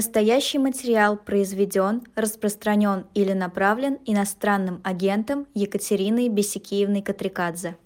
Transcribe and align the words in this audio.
Настоящий 0.00 0.58
материал 0.58 1.18
произведен, 1.18 2.00
распространен 2.16 3.04
или 3.12 3.34
направлен 3.34 3.98
иностранным 4.06 4.80
агентом 4.82 5.46
Екатериной 5.52 6.30
Бесикиевной 6.30 7.02
Катрикадзе. 7.02 7.76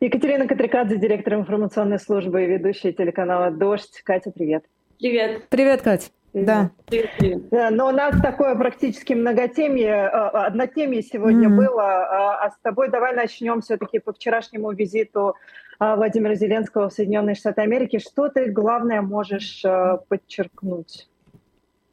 Екатерина 0.00 0.46
Катрикадзе, 0.46 0.98
директор 0.98 1.32
информационной 1.32 1.98
службы 1.98 2.44
и 2.44 2.46
ведущая 2.46 2.92
телеканала 2.92 3.50
«Дождь». 3.50 4.02
Катя, 4.04 4.30
привет. 4.30 4.66
Привет. 4.98 5.48
Привет, 5.48 5.80
Катя. 5.80 6.10
Да. 6.34 6.72
Привет. 6.84 7.50
Но 7.50 7.88
у 7.88 7.92
нас 7.92 8.14
такое 8.20 8.54
практически 8.54 9.14
многотемье, 9.14 9.88
э, 9.88 10.08
однотемье 10.10 11.00
сегодня 11.00 11.48
mm-hmm. 11.48 11.56
было, 11.56 11.84
а, 11.84 12.44
а 12.44 12.50
с 12.50 12.58
тобой 12.60 12.90
давай 12.90 13.14
начнем 13.14 13.62
все-таки 13.62 13.98
по 13.98 14.12
вчерашнему 14.12 14.72
визиту 14.72 15.28
а, 15.28 15.34
Владимира 15.78 16.34
Зеленского 16.34 16.88
в 16.88 16.92
Соединенные 16.92 17.34
Штаты 17.34 17.62
Америки. 17.62 17.98
Что 17.98 18.28
ты 18.28 18.50
главное 18.50 19.02
можешь 19.02 19.64
э, 19.64 19.98
подчеркнуть? 20.08 21.08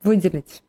Выделить. 0.04 0.64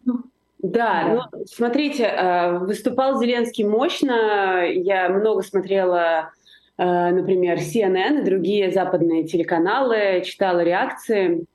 Да, 0.58 1.28
ну, 1.32 1.44
смотрите, 1.46 2.04
э, 2.04 2.58
выступал 2.58 3.20
Зеленский 3.20 3.64
мощно. 3.64 4.64
Я 4.66 5.08
много 5.08 5.42
смотрела, 5.42 6.30
например, 6.78 7.58
CNN 7.58 8.20
и 8.20 8.24
другие 8.24 8.70
западные 8.70 9.24
телеканалы, 9.24 10.22
читала 10.24 10.60
реакции. 10.60 11.46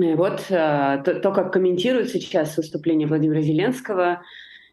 И 0.00 0.14
вот 0.14 0.46
э, 0.48 1.02
то, 1.04 1.20
то, 1.20 1.30
как 1.30 1.52
комментируют 1.52 2.08
сейчас 2.08 2.56
выступление 2.56 3.06
Владимира 3.06 3.42
Зеленского, 3.42 4.22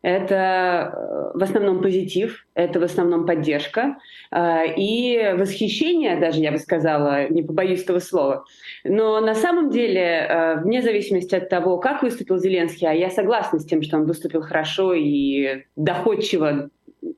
это 0.02 0.94
э, 1.34 1.38
в 1.38 1.44
основном 1.44 1.82
позитив, 1.82 2.46
это 2.54 2.80
в 2.80 2.84
основном 2.84 3.26
поддержка 3.26 3.98
э, 4.32 4.76
и 4.76 5.34
восхищение, 5.38 6.18
даже 6.18 6.40
я 6.40 6.52
бы 6.52 6.58
сказала, 6.58 7.28
не 7.30 7.44
побоюсь 7.44 7.84
этого 7.84 8.00
слова. 8.00 8.46
Но 8.84 9.20
на 9.20 9.36
самом 9.36 9.70
деле, 9.70 10.58
вне 10.64 10.82
зависимости 10.82 11.36
от 11.36 11.50
того, 11.50 11.78
как 11.78 12.04
выступил 12.04 12.38
Зеленский, 12.38 12.88
а 12.88 12.94
я 12.94 13.10
согласна 13.10 13.60
с 13.60 13.66
тем, 13.66 13.82
что 13.82 13.98
он 13.98 14.06
выступил 14.06 14.42
хорошо 14.42 14.94
и 14.94 15.66
доходчиво 15.76 16.70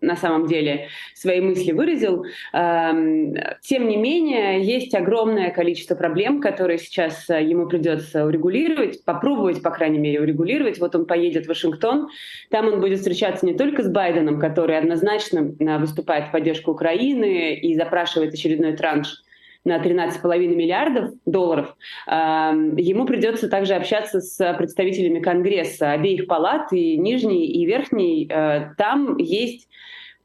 на 0.01 0.15
самом 0.15 0.45
деле 0.45 0.87
свои 1.13 1.41
мысли 1.41 1.71
выразил. 1.71 2.25
Эм, 2.53 3.35
тем 3.61 3.87
не 3.87 3.97
менее, 3.97 4.63
есть 4.63 4.93
огромное 4.95 5.51
количество 5.51 5.95
проблем, 5.95 6.41
которые 6.41 6.77
сейчас 6.77 7.29
э, 7.29 7.43
ему 7.43 7.67
придется 7.67 8.25
урегулировать, 8.25 9.03
попробовать, 9.03 9.61
по 9.61 9.71
крайней 9.71 9.99
мере, 9.99 10.21
урегулировать. 10.21 10.79
Вот 10.79 10.95
он 10.95 11.05
поедет 11.05 11.45
в 11.45 11.49
Вашингтон, 11.49 12.09
там 12.49 12.67
он 12.67 12.79
будет 12.79 12.99
встречаться 12.99 13.45
не 13.45 13.53
только 13.53 13.83
с 13.83 13.89
Байденом, 13.89 14.39
который 14.39 14.77
однозначно 14.77 15.53
э, 15.59 15.77
выступает 15.77 16.27
в 16.27 16.31
поддержку 16.31 16.71
Украины 16.71 17.55
и 17.55 17.75
запрашивает 17.75 18.33
очередной 18.33 18.75
транш 18.75 19.23
на 19.65 19.77
13,5 19.77 20.47
миллиардов 20.47 21.11
долларов, 21.25 21.75
эм, 22.07 22.75
ему 22.77 23.05
придется 23.05 23.49
также 23.49 23.73
общаться 23.73 24.21
с 24.21 24.53
представителями 24.57 25.19
Конгресса 25.19 25.91
обеих 25.91 26.27
палат, 26.27 26.71
и 26.71 26.97
нижней, 26.97 27.45
и 27.45 27.65
верхней. 27.65 28.27
Э, 28.29 28.73
там 28.77 29.17
есть 29.17 29.67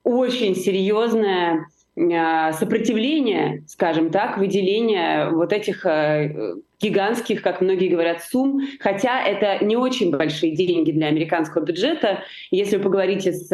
очень 0.05 0.55
серьезная 0.55 1.67
э, 1.97 2.53
сопротивление, 2.53 3.65
скажем 3.67 4.11
так, 4.11 4.39
выделения 4.39 5.31
вот 5.31 5.53
этих 5.53 5.85
э, 5.87 6.55
гигантских, 6.85 7.43
как 7.43 7.61
многие 7.61 7.89
говорят, 7.89 8.23
сумм, 8.23 8.61
хотя 8.81 9.23
это 9.23 9.65
не 9.65 9.77
очень 9.77 10.11
большие 10.11 10.55
деньги 10.55 10.93
для 10.93 11.07
американского 11.07 11.65
бюджета. 11.65 12.21
Если 12.51 12.77
вы 12.77 12.83
поговорите 12.83 13.33
с 13.33 13.49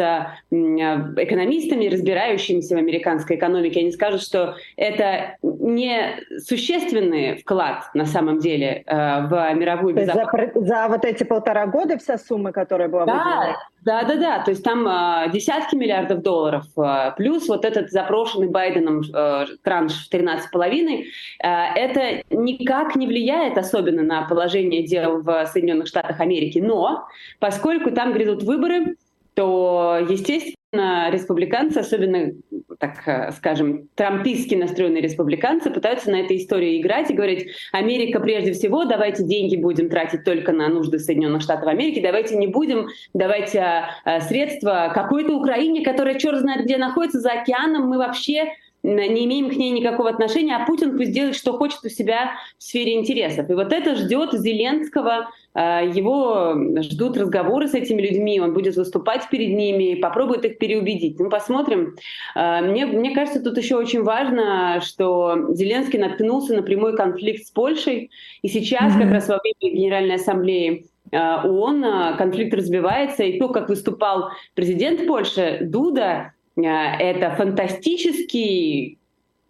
экономистами, 0.51 1.87
разбирающимися 1.87 2.75
в 2.75 2.77
американской 2.77 3.37
экономике, 3.37 3.79
они 3.79 3.91
скажут, 3.91 4.21
что 4.21 4.55
это 4.75 5.37
не 5.41 6.19
существенный 6.45 7.37
вклад 7.37 7.89
на 7.93 8.05
самом 8.05 8.39
деле 8.39 8.83
э, 8.85 9.27
в 9.27 9.53
мировую 9.53 9.95
безопасность. 9.95 10.53
За, 10.55 10.65
за 10.65 10.87
вот 10.89 11.05
эти 11.05 11.23
полтора 11.23 11.67
года 11.67 11.97
вся 11.97 12.17
сумма, 12.17 12.51
которая 12.51 12.89
была 12.89 13.05
да, 13.05 13.13
выделена? 13.13 13.57
Да, 13.81 14.03
да, 14.03 14.15
да. 14.15 14.43
То 14.43 14.51
есть 14.51 14.63
там 14.63 14.87
э, 14.87 15.31
десятки 15.33 15.75
миллиардов 15.75 16.21
долларов, 16.21 16.65
э, 16.77 17.13
плюс 17.17 17.47
вот 17.47 17.65
этот 17.65 17.89
запрошенный 17.89 18.47
Байденом 18.47 19.01
э, 19.01 19.45
транш 19.63 20.07
в 20.07 20.13
13,5, 20.13 21.03
э, 21.43 21.47
это 21.47 22.23
никак 22.29 22.95
не 22.95 23.07
влияет 23.07 23.57
особенно 23.57 24.03
на 24.03 24.27
положение 24.27 24.83
дел 24.83 25.23
в 25.23 25.45
Соединенных 25.47 25.87
Штатах 25.87 26.19
Америки. 26.19 26.59
Но 26.59 27.07
поскольку 27.39 27.89
там 27.89 28.13
грядут 28.13 28.43
выборы, 28.43 28.97
то, 29.33 29.97
естественно, 30.09 31.09
республиканцы, 31.09 31.79
особенно, 31.79 32.33
так 32.81 33.07
э, 33.07 33.31
скажем, 33.31 33.87
трампистски 33.95 34.55
настроенные 34.55 35.01
республиканцы, 35.01 35.69
пытаются 35.69 36.09
на 36.09 36.19
этой 36.19 36.37
истории 36.37 36.81
играть 36.81 37.11
и 37.11 37.13
говорить, 37.13 37.47
Америка 37.71 38.19
прежде 38.19 38.53
всего, 38.53 38.85
давайте 38.85 39.23
деньги 39.23 39.55
будем 39.55 39.87
тратить 39.87 40.23
только 40.23 40.51
на 40.51 40.67
нужды 40.67 40.97
Соединенных 40.97 41.43
Штатов 41.43 41.67
Америки, 41.67 42.01
давайте 42.01 42.35
не 42.35 42.47
будем 42.47 42.87
давайте 43.13 43.85
э, 44.03 44.19
средства 44.21 44.91
какой-то 44.93 45.37
Украине, 45.37 45.85
которая 45.85 46.17
черт 46.17 46.39
знает 46.39 46.65
где 46.65 46.77
находится, 46.77 47.19
за 47.19 47.31
океаном, 47.33 47.87
мы 47.87 47.99
вообще 47.99 48.51
не 48.83 49.25
имеем 49.25 49.49
к 49.49 49.53
ней 49.53 49.71
никакого 49.71 50.09
отношения, 50.09 50.55
а 50.55 50.65
Путин 50.65 50.97
пусть 50.97 51.11
делает, 51.11 51.35
что 51.35 51.53
хочет 51.57 51.83
у 51.83 51.89
себя 51.89 52.31
в 52.57 52.63
сфере 52.63 52.95
интересов. 52.95 53.49
И 53.49 53.53
вот 53.53 53.71
это 53.71 53.95
ждет 53.95 54.33
Зеленского, 54.33 55.29
а, 55.53 55.81
его 55.81 56.55
ждут 56.81 57.17
разговоры 57.17 57.67
с 57.67 57.73
этими 57.73 58.01
людьми, 58.01 58.39
он 58.39 58.53
будет 58.53 58.75
выступать 58.75 59.29
перед 59.29 59.49
ними, 59.49 59.99
попробует 59.99 60.45
их 60.45 60.57
переубедить. 60.57 61.19
Ну, 61.19 61.29
посмотрим. 61.29 61.95
А, 62.35 62.61
мне, 62.61 62.85
мне 62.85 63.13
кажется, 63.13 63.43
тут 63.43 63.57
еще 63.57 63.75
очень 63.75 64.03
важно, 64.03 64.81
что 64.81 65.53
Зеленский 65.53 65.99
наткнулся 65.99 66.55
на 66.55 66.63
прямой 66.63 66.95
конфликт 66.95 67.45
с 67.45 67.51
Польшей, 67.51 68.09
и 68.41 68.47
сейчас, 68.47 68.93
mm-hmm. 68.93 69.01
как 69.01 69.11
раз 69.11 69.27
во 69.27 69.39
время 69.39 69.75
Генеральной 69.75 70.15
Ассамблеи 70.15 70.85
а, 71.11 71.45
ООН 71.45 72.17
конфликт 72.17 72.53
разбивается, 72.53 73.23
и 73.23 73.37
то, 73.37 73.49
как 73.49 73.69
выступал 73.69 74.31
президент 74.55 75.05
Польши 75.05 75.59
Дуда, 75.61 76.01
а, 76.03 76.40
это 76.55 77.35
фантастический 77.35 78.99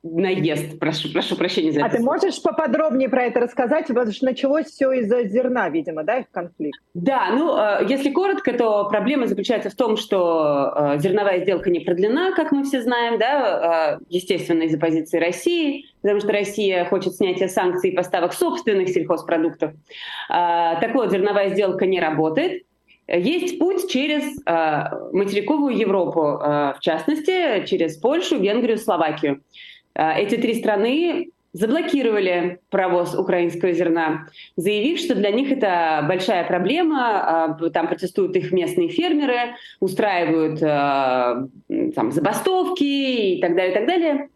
наезд, 0.03 0.79
прошу, 0.79 1.11
прошу 1.11 1.35
прощения 1.35 1.71
за 1.71 1.83
а 1.83 1.87
это. 1.87 1.95
А 1.95 1.97
ты 1.97 2.03
можешь 2.03 2.41
поподробнее 2.41 3.07
про 3.07 3.25
это 3.25 3.39
рассказать? 3.39 3.87
Потому 3.87 4.11
что 4.11 4.25
началось 4.25 4.67
все 4.67 4.91
из-за 4.93 5.27
зерна, 5.27 5.69
видимо, 5.69 6.03
да, 6.03 6.19
их 6.19 6.31
конфликт? 6.31 6.79
Да, 6.93 7.29
ну, 7.31 7.53
а, 7.53 7.81
если 7.87 8.09
коротко, 8.09 8.53
то 8.53 8.89
проблема 8.89 9.27
заключается 9.27 9.69
в 9.69 9.75
том, 9.75 9.97
что 9.97 10.73
а, 10.73 10.97
зерновая 10.97 11.41
сделка 11.41 11.69
не 11.69 11.81
продлена, 11.81 12.31
как 12.31 12.51
мы 12.51 12.63
все 12.63 12.81
знаем, 12.81 13.19
да, 13.19 13.99
естественно, 14.09 14.63
из-за 14.63 14.79
позиции 14.79 15.19
России, 15.19 15.85
потому 16.01 16.19
что 16.19 16.31
Россия 16.31 16.85
хочет 16.85 17.15
снятия 17.15 17.47
санкций 17.47 17.91
и 17.91 17.95
поставок 17.95 18.33
собственных 18.33 18.89
сельхозпродуктов. 18.89 19.73
Так 20.27 20.95
вот, 20.95 21.11
зерновая 21.11 21.49
сделка 21.49 21.85
не 21.85 21.99
работает, 21.99 22.63
есть 23.17 23.59
путь 23.59 23.89
через 23.89 24.23
э, 24.45 24.83
материковую 25.11 25.75
Европу, 25.75 26.21
э, 26.21 26.73
в 26.77 26.79
частности, 26.79 27.65
через 27.65 27.97
Польшу, 27.97 28.39
Венгрию, 28.39 28.77
Словакию. 28.77 29.41
Э, 29.95 30.13
эти 30.17 30.35
три 30.35 30.55
страны 30.55 31.29
заблокировали 31.53 32.59
провоз 32.69 33.13
украинского 33.13 33.73
зерна, 33.73 34.27
заявив, 34.55 34.99
что 34.99 35.15
для 35.15 35.31
них 35.31 35.51
это 35.51 36.05
большая 36.07 36.45
проблема, 36.45 37.59
там 37.73 37.89
протестуют 37.89 38.37
их 38.37 38.53
местные 38.53 38.87
фермеры, 38.87 39.55
устраивают 39.81 40.61
там, 40.61 42.11
забастовки 42.13 43.35
и 43.35 43.41
так 43.41 43.57
далее, 43.57 43.71
и 43.71 43.73
так 43.73 43.85
далее. 43.85 44.29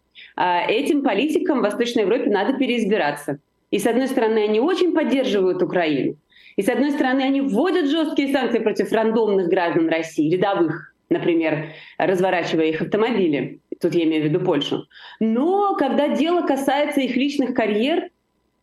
Этим 0.68 1.02
политикам 1.02 1.60
в 1.60 1.62
Восточной 1.62 2.02
Европе 2.02 2.28
надо 2.28 2.52
переизбираться. 2.52 3.38
И, 3.70 3.78
с 3.78 3.86
одной 3.86 4.08
стороны, 4.08 4.40
они 4.40 4.60
очень 4.60 4.92
поддерживают 4.94 5.62
Украину, 5.62 6.16
и, 6.56 6.62
с 6.62 6.68
одной 6.68 6.90
стороны, 6.92 7.20
они 7.20 7.42
вводят 7.42 7.88
жесткие 7.88 8.32
санкции 8.32 8.58
против 8.58 8.90
рандомных 8.92 9.48
граждан 9.48 9.88
России, 9.88 10.34
рядовых, 10.34 10.94
например, 11.10 11.72
разворачивая 11.98 12.66
их 12.66 12.80
автомобили. 12.80 13.60
Тут 13.80 13.94
я 13.94 14.04
имею 14.04 14.24
в 14.24 14.26
виду 14.26 14.40
Польшу. 14.40 14.86
Но 15.20 15.76
когда 15.76 16.08
дело 16.08 16.46
касается 16.46 17.00
их 17.02 17.14
личных 17.14 17.54
карьер, 17.54 18.08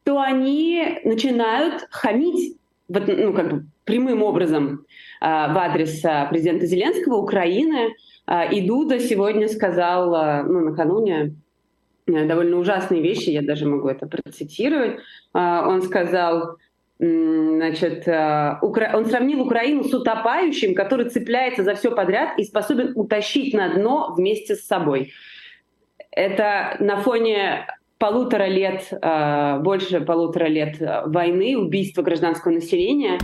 то 0.03 0.19
они 0.19 0.99
начинают 1.03 1.85
хамить 1.91 2.57
ну, 2.89 3.33
как 3.33 3.51
бы 3.51 3.65
прямым 3.85 4.23
образом 4.23 4.85
а, 5.21 5.53
в 5.53 5.57
адрес 5.57 6.03
а, 6.03 6.25
президента 6.25 6.65
Зеленского, 6.65 7.17
Украины. 7.17 7.95
А, 8.25 8.45
и 8.45 8.65
Дуда 8.67 8.99
сегодня 8.99 9.47
сказал, 9.47 10.43
ну, 10.45 10.59
накануне, 10.61 11.35
э, 12.07 12.25
довольно 12.25 12.57
ужасные 12.57 13.01
вещи, 13.01 13.29
я 13.29 13.41
даже 13.41 13.65
могу 13.67 13.87
это 13.87 14.07
процитировать. 14.07 14.99
Он 15.33 15.81
сказал, 15.81 16.57
Значит, 17.03 18.07
э, 18.07 18.59
он 18.61 19.05
сравнил 19.05 19.41
Украину 19.41 19.83
с 19.83 19.93
утопающим, 19.93 20.73
который 20.73 21.09
цепляется 21.09 21.63
за 21.63 21.75
все 21.75 21.91
подряд 21.91 22.39
и 22.39 22.45
способен 22.45 22.93
утащить 22.95 23.53
на 23.53 23.73
дно 23.73 24.13
вместе 24.15 24.55
с 24.55 24.65
собой. 24.65 25.11
Это 26.11 26.77
на 26.79 26.97
фоне 26.97 27.67
полутора 27.97 28.47
лет, 28.47 28.87
э, 28.89 29.59
больше 29.59 29.99
полутора 29.99 30.45
лет 30.45 30.77
войны, 30.79 31.57
убийства 31.57 32.03
гражданского 32.03 32.53
населения 32.53 33.19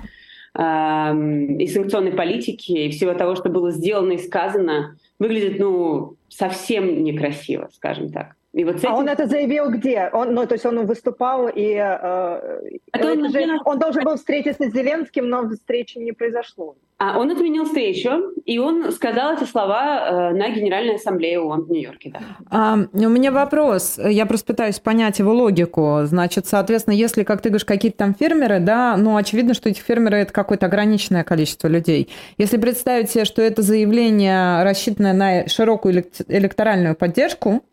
и 0.52 1.68
санкционной 1.68 2.12
политики, 2.12 2.72
и 2.72 2.90
всего 2.90 3.14
того, 3.14 3.36
что 3.36 3.50
было 3.50 3.70
сделано 3.72 4.14
и 4.14 4.18
сказано, 4.18 4.98
выглядит, 5.20 5.60
ну, 5.60 6.16
совсем 6.28 7.04
некрасиво, 7.04 7.70
скажем 7.72 8.12
так. 8.12 8.36
И 8.54 8.64
вот 8.64 8.78
этим... 8.78 8.90
А 8.90 8.96
он 8.96 9.08
это 9.08 9.28
заявил 9.28 9.70
где? 9.70 10.10
Он, 10.12 10.34
ну, 10.34 10.48
то 10.48 10.54
есть 10.56 10.66
он 10.66 10.86
выступал 10.86 11.48
и 11.48 11.74
э, 11.74 12.62
это 12.92 13.12
он, 13.12 13.30
же, 13.32 13.60
он 13.66 13.78
должен 13.78 14.04
был 14.04 14.16
встретиться 14.16 14.70
с 14.70 14.74
Зеленским, 14.74 15.30
но 15.30 15.48
встречи 15.50 16.00
не 16.00 16.14
произошло. 16.14 16.76
А 16.98 17.18
он 17.18 17.32
отменил 17.32 17.64
встречу, 17.64 18.10
и 18.44 18.58
он 18.60 18.92
сказал 18.92 19.36
эти 19.36 19.46
слова 19.46 20.32
э, 20.32 20.34
на 20.34 20.50
Генеральной 20.50 20.96
Ассамблее 20.96 21.40
ООН 21.40 21.66
в 21.66 21.72
Нью-Йорке. 21.72 22.12
Да. 22.12 22.20
А, 22.50 22.78
у 22.92 23.10
меня 23.10 23.32
вопрос. 23.32 23.98
Я 24.04 24.26
просто 24.26 24.48
пытаюсь 24.48 24.80
понять 24.80 25.20
его 25.20 25.32
логику. 25.32 26.00
Значит, 26.04 26.46
соответственно, 26.46 26.96
если, 26.96 27.24
как 27.24 27.42
ты 27.42 27.50
говоришь, 27.50 27.66
какие-то 27.66 28.00
там 28.00 28.16
фермеры, 28.16 28.60
да, 28.60 28.98
ну, 28.98 29.16
очевидно, 29.16 29.54
что 29.54 29.70
эти 29.70 29.80
фермеры– 29.80 30.18
это 30.20 30.34
какое-то 30.34 30.66
ограниченное 30.66 31.24
количество 31.24 31.70
людей. 31.70 32.10
Если 32.38 32.58
представить 32.58 33.12
себе, 33.12 33.24
что 33.24 33.42
это 33.42 33.62
заявление 33.62 34.64
рассчитанное 34.64 35.14
на 35.14 35.48
широкую 35.48 36.04
электоральную 36.28 36.96
поддержку, 36.96 37.64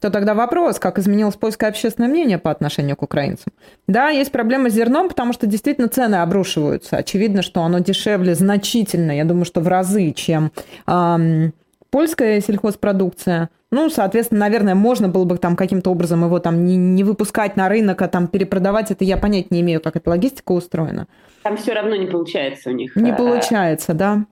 то 0.00 0.10
тогда 0.10 0.34
вопрос, 0.34 0.78
как 0.78 0.98
изменилось 0.98 1.36
польское 1.36 1.70
общественное 1.70 2.08
мнение 2.08 2.38
по 2.38 2.50
отношению 2.50 2.96
к 2.96 3.02
украинцам. 3.02 3.52
Да, 3.86 4.10
есть 4.10 4.30
проблема 4.30 4.68
с 4.68 4.74
зерном, 4.74 5.08
потому 5.08 5.32
что 5.32 5.46
действительно 5.46 5.88
цены 5.88 6.16
обрушиваются. 6.16 6.96
Очевидно, 6.96 7.42
что 7.42 7.62
оно 7.62 7.78
дешевле 7.78 8.34
значительно, 8.34 9.16
я 9.16 9.24
думаю, 9.24 9.46
что 9.46 9.60
в 9.60 9.68
разы, 9.68 10.12
чем 10.12 10.52
эм, 10.86 11.54
польская 11.90 12.40
сельхозпродукция. 12.40 13.48
Ну, 13.70 13.88
соответственно, 13.90 14.40
наверное, 14.40 14.74
можно 14.74 15.08
было 15.08 15.24
бы 15.24 15.38
там 15.38 15.56
каким-то 15.56 15.90
образом 15.90 16.24
его 16.24 16.38
там 16.38 16.64
не, 16.64 16.76
не 16.76 17.02
выпускать 17.02 17.56
на 17.56 17.68
рынок, 17.68 18.00
а 18.02 18.08
там 18.08 18.28
перепродавать. 18.28 18.90
Это 18.90 19.04
я 19.04 19.16
понять 19.16 19.50
не 19.50 19.60
имею, 19.62 19.80
как 19.80 19.96
эта 19.96 20.10
логистика 20.10 20.52
устроена. 20.52 21.08
Там 21.42 21.56
все 21.56 21.72
равно 21.72 21.96
не 21.96 22.06
получается 22.06 22.70
у 22.70 22.72
них. 22.72 22.94
Не 22.96 23.10
э, 23.10 23.16
получается, 23.16 23.94
да. 23.94 24.24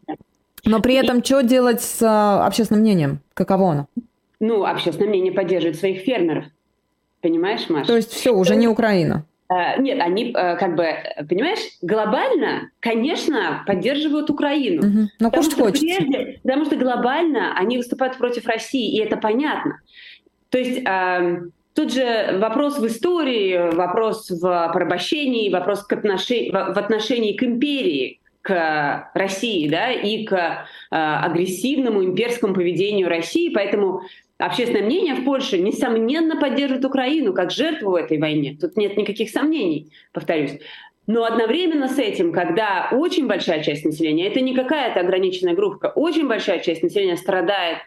Но 0.64 0.81
при 0.81 0.94
этом 0.94 1.25
что 1.25 1.43
делать 1.43 1.82
с 1.82 1.99
а, 2.02 2.46
общественным 2.46 2.82
мнением? 2.82 3.20
Каково 3.34 3.72
оно? 3.72 3.87
Ну, 4.46 4.64
общественное 4.64 5.08
мнение 5.08 5.32
поддерживает 5.32 5.76
своих 5.76 6.00
фермеров. 6.00 6.44
Понимаешь, 7.20 7.69
Маша? 7.70 7.87
То 7.87 7.96
есть 7.96 8.12
все, 8.12 8.35
уже 8.35 8.55
не 8.56 8.69
Украина. 8.69 9.25
Uh, 9.50 9.81
нет, 9.81 10.00
они 10.00 10.32
uh, 10.32 10.56
как 10.56 10.75
бы, 10.75 10.87
понимаешь, 11.29 11.58
глобально, 11.82 12.70
конечно, 12.81 13.62
поддерживают 13.67 14.31
Украину. 14.31 14.82
Uh-huh. 14.82 15.06
Но 15.20 15.31
потому, 15.31 15.50
что 15.50 15.62
хочется. 15.62 15.87
Прежде, 15.87 16.41
потому 16.43 16.64
что 16.64 16.76
глобально 16.76 17.56
они 17.56 17.76
выступают 17.76 18.17
против 18.17 18.46
России, 18.46 18.94
и 18.94 19.00
это 19.00 19.17
понятно. 19.17 19.81
То 20.50 20.58
есть 20.58 20.81
uh, 20.81 21.50
тут 21.75 21.93
же 21.93 22.38
вопрос 22.38 22.79
в 22.79 22.87
истории, 22.87 23.75
вопрос 23.75 24.31
в 24.31 24.70
порабощении, 24.73 25.52
вопрос 25.52 25.85
к 25.85 25.93
отношении, 25.93 26.50
в 26.50 26.79
отношении 26.79 27.35
к 27.35 27.43
империи, 27.43 28.20
к 28.40 29.11
России, 29.14 29.69
да, 29.69 29.90
и 29.90 30.25
к 30.25 30.67
агрессивному 30.90 32.05
имперскому 32.05 32.52
поведению 32.55 33.08
России. 33.08 33.49
Поэтому 33.49 34.02
Общественное 34.39 34.83
мнение 34.83 35.15
в 35.15 35.25
Польше, 35.25 35.59
несомненно, 35.59 36.39
поддерживает 36.41 36.85
Украину 36.85 37.33
как 37.33 37.53
жертву 37.53 37.93
в 37.93 37.95
этой 37.95 38.19
войне. 38.19 38.57
Тут 38.61 38.77
нет 38.77 38.97
никаких 38.97 39.31
сомнений, 39.31 39.93
повторюсь. 40.13 40.59
Но 41.07 41.25
одновременно 41.25 41.89
с 41.89 41.99
этим, 41.99 42.33
когда 42.33 42.89
очень 42.91 43.27
большая 43.27 43.63
часть 43.63 43.85
населения, 43.85 44.27
это 44.27 44.41
не 44.41 44.55
какая-то 44.55 45.01
ограниченная 45.01 45.55
группа, 45.55 45.89
очень 45.89 46.27
большая 46.27 46.61
часть 46.61 46.83
населения 46.83 47.17
страдает 47.17 47.79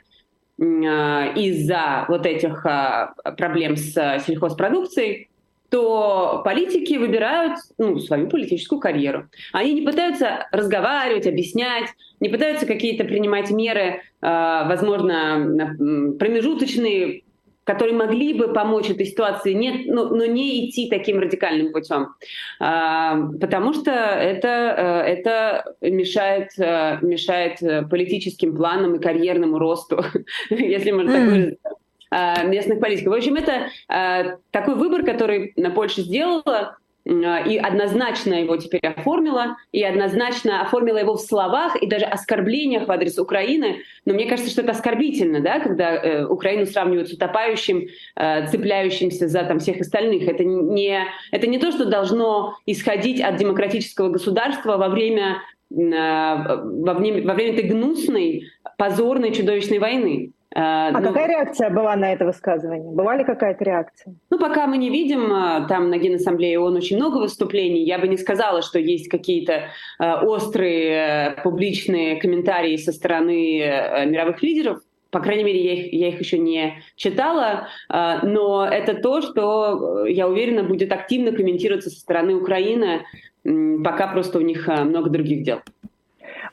э, 0.60 0.64
из-за 0.64 2.06
вот 2.08 2.26
этих 2.26 2.66
э, 2.66 3.10
проблем 3.36 3.76
с 3.76 4.24
сельхозпродукцией, 4.26 5.30
то 5.70 6.42
политики 6.46 6.96
выбирают 6.96 7.60
ну, 7.78 8.00
свою 8.00 8.28
политическую 8.30 8.80
карьеру. 8.80 9.30
Они 9.52 9.74
не 9.74 9.82
пытаются 9.82 10.48
разговаривать, 10.52 11.28
объяснять, 11.28 11.90
не 12.20 12.30
пытаются 12.30 12.66
какие-то 12.66 13.04
принимать 13.04 13.52
меры, 13.52 13.82
э, 13.82 14.00
возможно, 14.22 15.76
промежуточные, 16.18 17.24
которые 17.68 17.98
могли 17.98 18.34
бы 18.34 18.54
помочь 18.54 18.90
этой 18.90 19.06
ситуации, 19.06 19.52
нет, 19.52 19.88
но, 19.88 20.06
но 20.06 20.26
не 20.26 20.70
идти 20.70 20.90
таким 20.90 21.20
радикальным 21.20 21.74
путем, 21.74 22.16
э, 22.62 23.38
потому 23.42 23.74
что 23.74 23.92
это, 23.92 25.04
э, 25.06 25.12
это 25.12 25.76
мешает, 25.82 26.58
мешает 26.58 27.90
политическим 27.90 28.56
планам 28.56 28.96
и 28.96 29.00
карьерному 29.00 29.60
росту, 29.60 30.02
если 30.50 30.92
можно 30.92 31.14
так 31.14 31.24
выразиться. 31.24 31.70
Э, 31.70 31.77
местных 32.12 32.80
политиков. 32.80 33.14
В 33.14 33.18
общем, 33.18 33.36
это 33.36 33.70
э, 33.90 34.38
такой 34.52 34.76
выбор, 34.76 35.04
который 35.04 35.54
Польша 35.76 36.02
сделала, 36.02 36.78
э, 37.06 37.12
и 37.48 37.58
однозначно 37.58 38.36
его 38.36 38.58
теперь 38.58 38.82
оформила, 38.82 39.58
и 39.72 39.84
однозначно 39.84 40.62
оформила 40.62 40.98
его 40.98 41.16
в 41.16 41.22
словах 41.22 41.76
и 41.76 41.88
даже 41.88 42.06
оскорблениях 42.06 42.88
в 42.88 42.92
адрес 42.92 43.18
Украины. 43.18 43.82
Но 44.06 44.14
мне 44.14 44.26
кажется, 44.26 44.52
что 44.52 44.62
это 44.62 44.72
оскорбительно, 44.72 45.42
да, 45.42 45.60
когда 45.60 45.96
э, 45.96 46.26
Украину 46.26 46.66
сравнивают 46.66 47.10
с 47.10 47.14
утопающим, 47.14 47.88
э, 48.16 48.48
цепляющимся 48.48 49.28
за 49.28 49.44
там, 49.44 49.60
всех 49.60 49.82
остальных. 49.82 50.28
Это 50.28 50.44
не, 50.44 51.04
это 51.32 51.48
не 51.48 51.60
то, 51.60 51.72
что 51.72 51.86
должно 51.86 52.56
исходить 52.66 53.22
от 53.22 53.38
демократического 53.38 54.10
государства 54.10 54.78
во 54.78 54.90
время, 54.90 55.42
э, 55.72 55.76
во 55.76 56.94
время, 56.94 57.28
во 57.28 57.34
время 57.34 57.54
этой 57.54 57.70
гнусной, 57.70 58.48
позорной, 58.78 59.34
чудовищной 59.34 59.80
войны. 59.80 60.32
А, 60.56 60.88
а 60.88 60.92
ну, 60.92 61.10
какая 61.10 61.28
реакция 61.28 61.70
была 61.70 61.96
на 61.96 62.14
это 62.14 62.26
высказывание? 62.26 62.92
Была 62.92 63.18
ли 63.18 63.24
какая-то 63.24 63.64
реакция? 63.64 64.16
Ну, 64.30 64.40
пока 64.40 64.66
мы 64.66 64.78
не 64.78 64.90
видим, 64.90 65.32
а, 65.32 65.68
там 65.68 65.90
на 65.90 65.98
Генассамблее 65.98 66.60
ООН 66.60 66.78
очень 66.78 66.98
много 66.98 67.18
выступлений. 67.18 67.84
Я 67.84 68.00
бы 68.00 68.08
не 68.08 68.18
сказала, 68.18 68.62
что 68.62 68.80
есть 68.80 69.10
какие-то 69.10 69.66
э, 70.00 70.14
острые 70.24 71.36
э, 71.36 71.42
публичные 71.44 72.16
комментарии 72.16 72.78
со 72.78 72.92
стороны 72.92 73.60
э, 73.60 74.06
мировых 74.06 74.42
лидеров. 74.42 74.80
По 75.10 75.20
крайней 75.20 75.44
мере, 75.44 75.64
я 75.64 75.74
их, 75.74 75.94
я 75.94 76.08
их 76.10 76.20
еще 76.20 76.38
не 76.38 76.82
читала, 76.96 77.68
э, 77.90 78.20
но 78.24 78.66
это 78.66 78.94
то, 78.94 79.22
что, 79.22 80.06
я 80.06 80.28
уверена, 80.28 80.64
будет 80.64 80.92
активно 80.92 81.34
комментироваться 81.34 81.90
со 81.90 82.00
стороны 82.00 82.36
Украины, 82.36 83.04
э, 83.44 83.78
пока 83.84 84.08
просто 84.08 84.40
у 84.40 84.42
них 84.42 84.68
э, 84.70 84.84
много 84.84 85.10
других 85.10 85.44
дел. 85.44 85.60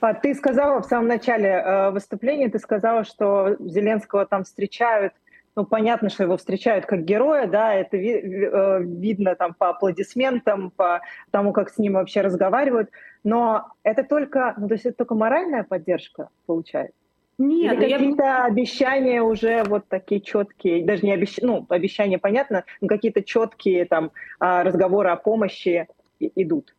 А 0.00 0.14
ты 0.14 0.35
сказала 0.35 0.81
в 0.81 0.87
самом 0.87 1.08
начале 1.08 1.49
э, 1.49 1.91
выступления, 1.91 2.49
ты 2.49 2.58
сказала, 2.58 3.05
что 3.05 3.56
Зеленского 3.61 4.26
там 4.26 4.44
встречают 4.44 5.12
ну, 5.56 5.64
понятно, 5.64 6.08
что 6.08 6.25
его 6.25 6.37
встречают 6.37 6.85
как 6.87 7.05
героя, 7.05 7.46
да, 7.46 7.75
это 7.75 7.96
ви- 7.96 8.20
э, 8.20 8.82
видно 8.82 9.37
там 9.37 9.55
по 9.55 9.69
аплодисментам, 9.69 10.70
по 10.70 11.00
тому, 11.31 11.52
как 11.52 11.70
с 11.70 11.79
ним 11.79 11.93
вообще 11.93 12.23
разговаривают, 12.23 12.91
но 13.23 13.69
это 13.85 14.02
только, 14.02 14.55
ну, 14.56 14.67
то 14.67 14.75
есть 14.75 14.87
это 14.87 14.96
только 14.99 15.14
моральная 15.14 15.62
поддержка 15.62 16.29
получается? 16.46 16.96
Нет, 17.38 17.75
Или 17.75 17.93
какие-то 17.93 18.23
я... 18.23 18.44
обещания 18.44 19.23
уже 19.23 19.64
вот 19.64 19.88
такие 19.88 20.20
четкие, 20.20 20.85
даже 20.85 21.05
не 21.05 21.12
обещания, 21.12 21.46
ну, 21.49 21.67
обещания 21.69 22.19
понятно, 22.19 22.64
но 22.81 22.88
какие-то 22.88 23.23
четкие 23.23 23.87
там 23.87 24.12
а, 24.38 24.62
разговоры 24.62 25.11
о 25.11 25.17
помощи 25.17 25.88
идут? 26.20 26.73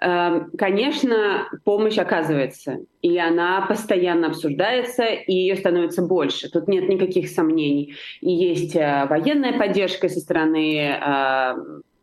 Эм, 0.00 0.50
конечно, 0.56 1.48
помощь 1.64 1.98
оказывается, 1.98 2.78
и 3.02 3.18
она 3.18 3.62
постоянно 3.62 4.28
обсуждается, 4.28 5.04
и 5.04 5.32
ее 5.32 5.56
становится 5.56 6.02
больше. 6.02 6.48
Тут 6.48 6.68
нет 6.68 6.88
никаких 6.88 7.28
сомнений. 7.28 7.94
И 8.20 8.30
есть 8.30 8.76
э, 8.76 9.06
военная 9.10 9.58
поддержка 9.58 10.08
со 10.08 10.20
стороны 10.20 10.78
э, 10.80 11.54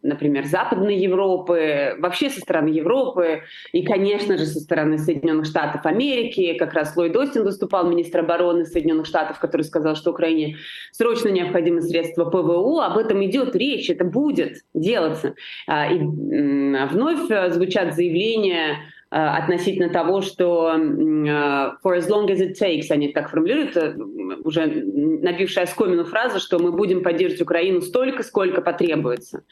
например, 0.05 0.45
Западной 0.45 0.97
Европы, 0.97 1.95
вообще 1.99 2.29
со 2.29 2.39
стороны 2.39 2.69
Европы 2.69 3.41
и, 3.71 3.83
конечно 3.83 4.37
же, 4.37 4.45
со 4.45 4.59
стороны 4.59 4.97
Соединенных 4.97 5.45
Штатов 5.45 5.85
Америки. 5.85 6.55
Как 6.57 6.73
раз 6.73 6.95
Ллойд 6.95 7.15
Остин 7.15 7.43
выступал, 7.43 7.87
министр 7.89 8.19
обороны 8.19 8.65
Соединенных 8.65 9.05
Штатов, 9.05 9.39
который 9.39 9.63
сказал, 9.63 9.95
что 9.95 10.11
Украине 10.11 10.57
срочно 10.91 11.29
необходимы 11.29 11.81
средства 11.81 12.25
ПВО. 12.25 12.85
Об 12.85 12.97
этом 12.97 13.23
идет 13.25 13.55
речь, 13.55 13.89
это 13.89 14.05
будет 14.05 14.59
делаться. 14.73 15.35
А, 15.67 15.91
и 15.91 15.99
вновь 15.99 17.53
звучат 17.53 17.95
заявления 17.95 18.77
Э, 18.77 18.94
относительно 19.17 19.89
того, 19.89 20.21
что 20.21 20.73
э, 20.73 20.77
for 20.77 21.97
as 21.97 22.09
long 22.09 22.27
as 22.27 22.41
it 22.41 22.55
takes, 22.59 22.87
они 22.89 23.13
так 23.13 23.29
формулируют, 23.29 23.77
э, 23.77 23.95
уже 24.43 24.65
набившая 24.65 25.63
оскомину 25.63 26.03
фраза, 26.03 26.39
что 26.39 26.59
мы 26.59 26.73
будем 26.73 27.01
поддерживать 27.01 27.41
Украину 27.41 27.81
столько, 27.81 28.23
сколько 28.23 28.61
потребуется. 28.61 29.43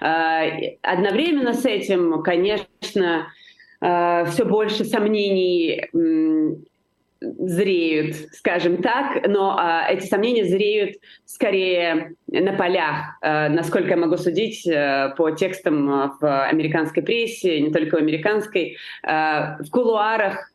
Одновременно 0.00 1.52
с 1.52 1.66
этим, 1.66 2.22
конечно, 2.22 3.26
все 3.80 4.44
больше 4.44 4.84
сомнений 4.84 5.84
зреют, 7.20 8.16
скажем 8.32 8.82
так, 8.82 9.26
но 9.28 9.56
а, 9.58 9.86
эти 9.88 10.06
сомнения 10.06 10.44
зреют 10.44 10.96
скорее 11.26 12.14
на 12.26 12.52
полях, 12.52 13.18
а, 13.20 13.48
насколько 13.48 13.90
я 13.90 13.96
могу 13.96 14.16
судить 14.16 14.66
а, 14.66 15.10
по 15.10 15.30
текстам 15.30 16.16
в 16.20 16.48
американской 16.48 17.02
прессе, 17.02 17.60
не 17.60 17.70
только 17.70 17.96
в 17.96 17.98
американской, 17.98 18.78
а, 19.02 19.58
в 19.62 19.70
кулуарах 19.70 20.49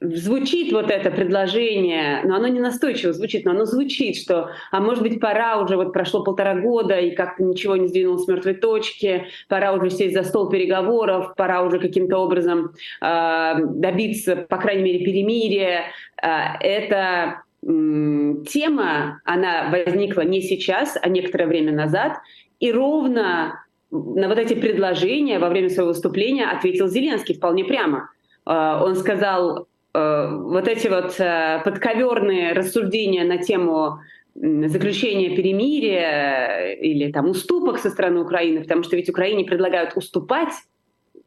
звучит 0.00 0.72
вот 0.72 0.90
это 0.90 1.10
предложение, 1.10 2.20
но 2.24 2.36
оно 2.36 2.48
не 2.48 2.60
настойчиво 2.60 3.12
звучит, 3.12 3.44
но 3.44 3.52
оно 3.52 3.64
звучит, 3.64 4.16
что, 4.16 4.50
а 4.70 4.80
может 4.80 5.02
быть, 5.02 5.20
пора 5.20 5.60
уже, 5.60 5.76
вот 5.76 5.92
прошло 5.92 6.22
полтора 6.22 6.54
года, 6.54 6.98
и 6.98 7.14
как-то 7.14 7.42
ничего 7.42 7.76
не 7.76 7.88
сдвинулось 7.88 8.24
с 8.24 8.28
мертвой 8.28 8.54
точки, 8.54 9.26
пора 9.48 9.72
уже 9.72 9.90
сесть 9.90 10.14
за 10.14 10.22
стол 10.22 10.48
переговоров, 10.48 11.34
пора 11.36 11.62
уже 11.62 11.78
каким-то 11.78 12.18
образом 12.18 12.72
э, 13.00 13.52
добиться, 13.58 14.36
по 14.36 14.58
крайней 14.58 14.82
мере, 14.82 15.04
перемирия. 15.04 15.84
Э, 16.22 16.58
это 16.60 17.42
тема, 17.62 19.20
она 19.24 19.70
возникла 19.70 20.20
не 20.20 20.40
сейчас, 20.40 20.96
а 21.00 21.08
некоторое 21.08 21.46
время 21.46 21.72
назад, 21.72 22.18
и 22.60 22.70
ровно 22.70 23.64
на 23.90 24.28
вот 24.28 24.38
эти 24.38 24.54
предложения 24.54 25.38
во 25.38 25.48
время 25.48 25.68
своего 25.68 25.88
выступления 25.88 26.46
ответил 26.46 26.88
Зеленский 26.88 27.34
вполне 27.34 27.64
прямо. 27.64 28.10
А, 28.44 28.82
он 28.84 28.96
сказал, 28.96 29.62
э, 29.62 29.64
вот 29.96 30.68
эти 30.68 30.88
вот 30.88 31.18
э, 31.18 31.60
подковерные 31.64 32.52
рассуждения 32.52 33.24
на 33.24 33.38
тему 33.38 34.00
заключения 34.34 35.34
перемирия 35.34 36.72
или 36.74 37.10
там 37.10 37.30
уступок 37.30 37.78
со 37.78 37.90
стороны 37.90 38.20
Украины, 38.20 38.60
потому 38.60 38.82
что 38.82 38.96
ведь 38.96 39.08
Украине 39.08 39.44
предлагают 39.44 39.96
уступать 39.96 40.52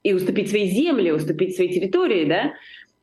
и 0.04 0.14
уступить 0.14 0.50
свои 0.50 0.68
земли, 0.68 1.12
уступить 1.12 1.56
свои 1.56 1.70
территории, 1.70 2.26
да, 2.26 2.54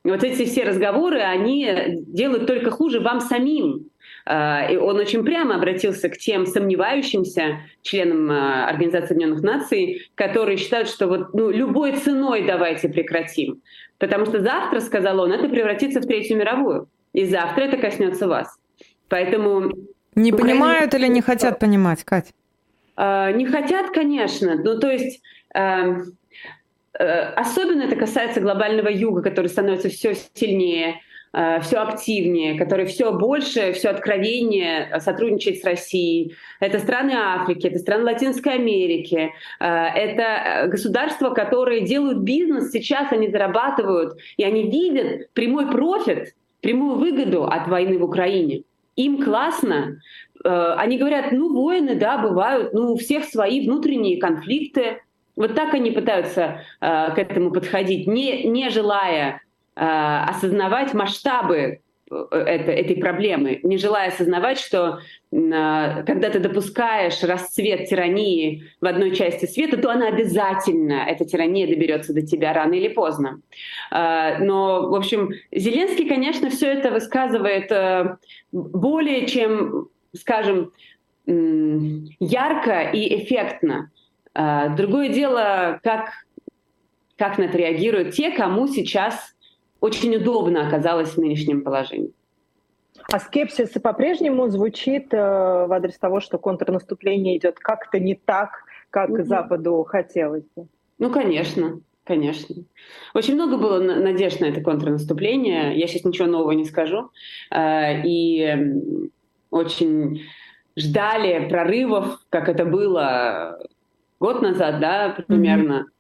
вот 0.05 0.23
эти 0.23 0.45
все 0.45 0.63
разговоры, 0.63 1.19
они 1.19 1.69
делают 2.07 2.47
только 2.47 2.71
хуже 2.71 3.01
вам 3.01 3.21
самим. 3.21 3.87
А, 4.29 4.67
и 4.69 4.77
он 4.77 4.97
очень 4.97 5.25
прямо 5.25 5.55
обратился 5.55 6.09
к 6.09 6.19
тем 6.19 6.47
сомневающимся 6.47 7.61
членам 7.83 8.29
а, 8.31 8.69
Организации 8.69 9.15
Объединенных 9.15 9.43
Наций, 9.43 10.11
которые 10.17 10.57
считают, 10.57 10.89
что 10.89 11.07
вот 11.07 11.33
ну, 11.33 11.51
любой 11.51 11.93
ценой 11.93 12.45
давайте 12.45 12.89
прекратим. 12.89 13.63
Потому 13.99 14.27
что 14.27 14.41
завтра, 14.41 14.81
сказал 14.81 15.21
он, 15.21 15.33
это 15.33 15.49
превратится 15.49 16.01
в 16.01 16.07
Третью 16.07 16.39
мировую. 16.39 16.89
И 17.13 17.25
завтра 17.25 17.63
это 17.63 17.77
коснется 17.77 18.27
вас. 18.27 18.59
Поэтому... 19.09 19.71
Не 20.17 20.33
Украина... 20.33 20.37
понимают 20.37 20.95
или 20.95 21.07
не 21.07 21.23
хотят 21.23 21.61
понимать, 21.61 22.03
Кать? 22.03 22.35
А, 22.97 23.31
не 23.31 23.47
хотят, 23.47 23.91
конечно. 23.91 24.57
Ну, 24.57 24.81
то 24.81 24.91
есть... 24.91 25.23
Э, 26.99 27.33
особенно 27.35 27.83
это 27.83 27.97
касается 27.97 28.41
глобального 28.41 28.89
юга, 28.89 29.23
который 29.23 29.49
становится 29.49 29.91
все 29.91 30.15
сильнее, 30.35 30.89
э, 30.89 30.99
все 31.61 31.77
активнее, 31.79 32.59
который 32.59 32.87
все 32.87 33.13
больше, 33.13 33.73
все 33.73 33.91
откровеннее 33.91 35.01
сотрудничает 35.01 35.59
с 35.59 35.65
Россией. 35.65 36.35
Это 36.61 36.79
страны 36.79 37.13
Африки, 37.15 37.67
это 37.67 37.79
страны 37.79 38.05
Латинской 38.05 38.55
Америки, 38.55 39.33
э, 39.61 39.65
это 39.67 40.69
государства, 40.69 41.31
которые 41.31 41.83
делают 41.83 42.19
бизнес 42.19 42.71
сейчас, 42.71 43.13
они 43.13 43.29
зарабатывают, 43.29 44.17
и 44.39 44.45
они 44.45 44.71
видят 44.71 45.31
прямой 45.35 45.71
профит, 45.71 46.35
прямую 46.63 46.97
выгоду 46.97 47.45
от 47.45 47.69
войны 47.69 47.99
в 47.99 48.05
Украине. 48.05 48.63
Им 48.97 49.23
классно. 49.23 50.01
Они 50.43 50.97
говорят, 50.97 51.33
ну, 51.33 51.53
войны, 51.53 51.97
да, 51.97 52.17
бывают, 52.17 52.73
ну, 52.73 52.93
у 52.93 52.97
всех 52.97 53.25
свои 53.25 53.67
внутренние 53.67 54.19
конфликты, 54.19 55.01
вот 55.37 55.55
так 55.55 55.75
они 55.75 55.91
пытаются 55.91 56.63
э, 56.81 57.15
к 57.15 57.19
этому 57.19 57.51
подходить, 57.51 58.07
не, 58.07 58.45
не 58.45 58.71
желая 58.71 59.35
э, 59.35 59.46
осознавать 59.77 60.95
масштабы 60.95 61.81
э, 62.11 62.27
это, 62.31 62.73
этой 62.73 62.97
проблемы, 62.97 63.61
не 63.63 63.77
желая 63.77 64.09
осознавать, 64.09 64.59
что 64.59 65.01
э, 65.31 65.31
когда 65.31 66.31
ты 66.31 66.39
допускаешь 66.39 67.23
расцвет 67.23 67.87
тирании 67.89 68.65
в 68.81 68.87
одной 68.87 69.15
части 69.15 69.45
света, 69.45 69.77
то 69.77 69.91
она 69.91 70.09
обязательно, 70.09 71.05
эта 71.07 71.27
тирания 71.27 71.67
доберется 71.67 72.15
до 72.15 72.23
тебя 72.23 72.55
рано 72.55 72.73
или 72.73 72.89
поздно. 72.89 73.41
Э, 73.93 74.39
но, 74.39 74.89
в 74.89 74.95
общем, 74.95 75.33
Зеленский, 75.53 76.09
конечно, 76.09 76.49
все 76.49 76.73
это 76.73 76.91
высказывает 76.91 77.71
э, 77.71 78.17
более 78.51 79.27
чем, 79.27 79.89
скажем, 80.15 80.73
ярко 81.27 82.83
и 82.83 83.19
эффектно. 83.19 83.91
Другое 84.33 85.09
дело, 85.09 85.81
как, 85.83 86.11
как 87.19 87.39
на 87.39 87.45
это 87.45 87.59
реагируют 87.59 88.15
те, 88.15 88.31
кому 88.31 88.69
сейчас 88.69 89.36
очень 89.81 90.17
удобно 90.17 90.67
оказалось 90.67 91.11
в 91.11 91.19
нынешнем 91.19 91.63
положении. 91.63 92.13
А 93.13 93.21
скепсис 93.21 93.71
по-прежнему 93.71 94.49
звучит 94.49 95.13
э, 95.13 95.17
в 95.17 95.73
адрес 95.73 95.97
того, 95.99 96.21
что 96.21 96.39
контрнаступление 96.39 97.37
идет 97.37 97.59
как-то 97.59 98.01
не 98.01 98.15
так, 98.15 98.65
как 98.91 99.11
угу. 99.11 99.23
Западу 99.23 99.85
хотелось 99.85 100.45
бы. 100.57 100.67
Ну, 100.99 101.11
конечно, 101.11 101.81
конечно. 102.05 102.57
Очень 103.15 103.35
много 103.35 103.59
было 103.59 103.79
надежд 103.81 104.41
на 104.41 104.47
это 104.47 104.61
контрнаступление. 104.61 105.79
Я 105.79 105.87
сейчас 105.87 106.05
ничего 106.05 106.27
нового 106.27 106.53
не 106.53 106.65
скажу. 106.65 107.11
Э, 107.51 108.03
и 108.05 108.57
очень 109.51 110.23
ждали 110.77 111.49
прорывов, 111.49 112.19
как 112.31 112.49
это 112.49 112.65
было 112.65 113.59
год 114.19 114.43
назад, 114.43 114.81
да, 114.81 115.17
примерно. 115.27 115.73
Mm-hmm. 115.73 115.96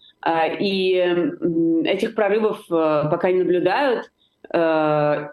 И 0.60 0.94
этих 1.84 2.14
прорывов 2.14 2.64
э, 2.70 3.04
пока 3.10 3.30
не 3.30 3.40
наблюдают. 3.40 4.10
Э, 4.52 5.28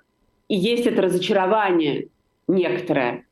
и 0.47 0.55
есть 0.55 0.85
это 0.85 1.01
разочарование 1.01 2.09
некоторое. 2.47 3.25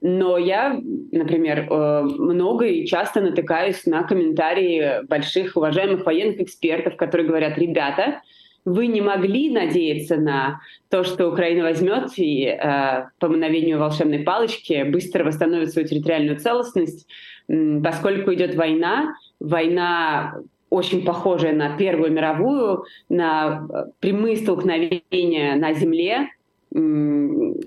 Но 0.00 0.38
я, 0.38 0.78
например, 1.12 1.66
э, 1.70 2.02
много 2.02 2.66
и 2.66 2.86
часто 2.86 3.20
натыкаюсь 3.20 3.86
на 3.86 4.02
комментарии 4.02 5.06
больших 5.06 5.56
уважаемых 5.56 6.04
военных 6.04 6.40
экспертов, 6.40 6.96
которые 6.96 7.26
говорят, 7.26 7.56
ребята, 7.58 8.20
вы 8.64 8.86
не 8.86 9.00
могли 9.00 9.50
надеяться 9.50 10.16
на 10.16 10.60
то, 10.90 11.04
что 11.04 11.28
Украина 11.28 11.62
возьмет 11.62 12.10
и 12.16 12.44
э, 12.44 13.08
по 13.18 13.28
мановению 13.28 13.78
волшебной 13.78 14.20
палочки 14.20 14.82
быстро 14.82 15.24
восстановит 15.24 15.72
свою 15.72 15.88
территориальную 15.88 16.38
целостность 16.38 17.06
поскольку 17.82 18.34
идет 18.34 18.54
война, 18.54 19.14
война 19.40 20.40
очень 20.70 21.04
похожая 21.04 21.52
на 21.52 21.76
Первую 21.76 22.12
мировую, 22.12 22.84
на 23.08 23.66
э, 23.68 23.84
прямые 24.00 24.36
столкновения 24.36 25.56
на 25.56 25.72
земле, 25.72 26.28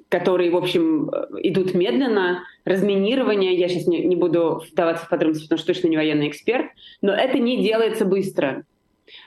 которые, 0.09 0.51
в 0.51 0.55
общем, 0.55 1.09
идут 1.39 1.73
медленно, 1.73 2.43
разминирование, 2.65 3.55
я 3.55 3.67
сейчас 3.67 3.87
не, 3.87 4.05
не 4.05 4.15
буду 4.15 4.61
вдаваться 4.71 5.05
в 5.05 5.09
подробности, 5.09 5.45
потому 5.45 5.57
что 5.57 5.73
точно 5.73 5.87
не 5.87 5.97
военный 5.97 6.27
эксперт, 6.27 6.67
но 7.01 7.11
это 7.11 7.39
не 7.39 7.63
делается 7.63 8.05
быстро. 8.05 8.63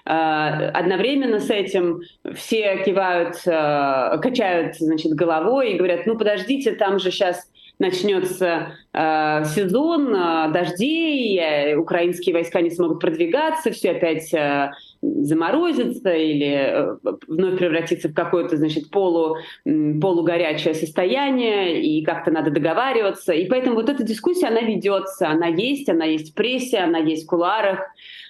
Uh, 0.06 0.70
одновременно 0.70 1.40
с 1.40 1.50
этим 1.50 2.00
все 2.34 2.82
кивают, 2.84 3.34
uh, 3.46 4.18
качают 4.18 4.76
значит, 4.76 5.12
головой 5.12 5.72
и 5.72 5.76
говорят, 5.76 6.06
ну 6.06 6.16
подождите, 6.16 6.72
там 6.72 6.98
же 6.98 7.10
сейчас 7.10 7.50
начнется 7.78 8.76
э, 8.92 9.44
сезон 9.46 10.14
э, 10.14 10.52
дождей, 10.52 11.38
э, 11.38 11.76
украинские 11.76 12.34
войска 12.34 12.60
не 12.60 12.70
смогут 12.70 13.00
продвигаться, 13.00 13.72
все 13.72 13.92
опять 13.92 14.32
э, 14.32 14.70
заморозится 15.02 16.12
или 16.12 16.46
э, 16.46 16.96
вновь 17.26 17.58
превратится 17.58 18.08
в 18.08 18.14
какое-то, 18.14 18.56
значит, 18.56 18.90
полу, 18.90 19.36
полугорячее 19.64 20.74
состояние, 20.74 21.82
и 21.82 22.04
как-то 22.04 22.30
надо 22.30 22.50
договариваться. 22.50 23.32
И 23.32 23.46
поэтому 23.48 23.76
вот 23.76 23.88
эта 23.88 24.04
дискуссия, 24.04 24.46
она 24.48 24.60
ведется, 24.60 25.28
она 25.28 25.46
есть, 25.46 25.88
она 25.88 26.04
есть 26.04 26.32
в 26.32 26.34
прессе, 26.34 26.78
она 26.78 26.98
есть 26.98 27.24
в 27.24 27.26
куларах, 27.26 27.80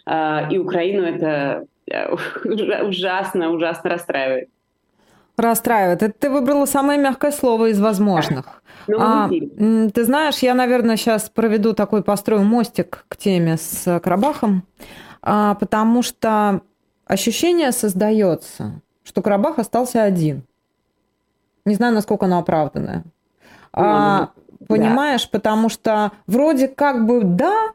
э, 0.07 0.53
и 0.53 0.59
Украину 0.59 1.03
это 1.03 1.67
э, 1.91 2.15
ужасно, 2.85 3.51
ужасно 3.51 3.91
расстраивает. 3.91 4.49
Расстраивает. 5.37 6.03
Это 6.03 6.15
ты 6.17 6.31
выбрала 6.31 6.65
самое 6.65 6.99
мягкое 6.99 7.33
слово 7.33 7.71
из 7.71 7.81
возможных. 7.81 8.63
Ну, 8.87 8.99
а, 9.01 9.31
ты 9.31 10.05
знаешь, 10.05 10.41
я, 10.41 10.53
наверное, 10.53 10.97
сейчас 10.97 11.31
проведу 11.31 11.73
такой, 11.73 12.03
построю 12.03 12.43
мостик 12.43 13.07
к 13.09 13.17
теме 13.17 13.57
с 13.57 13.99
Карабахом, 14.01 14.67
а, 15.23 15.55
потому 15.55 16.03
что 16.03 16.61
ощущение 17.07 17.73
создается, 17.73 18.83
что 19.03 19.23
Карабах 19.23 19.59
остался 19.59 20.03
один. 20.03 20.45
Не 21.65 21.77
знаю, 21.77 21.95
насколько 21.95 22.27
оно 22.27 22.41
оправданное. 22.41 23.05
А, 23.73 24.33
понимаешь, 24.69 25.25
да. 25.25 25.29
потому 25.33 25.71
что 25.71 26.13
вроде 26.27 26.69
как 26.69 27.07
бы 27.07 27.23
да, 27.25 27.71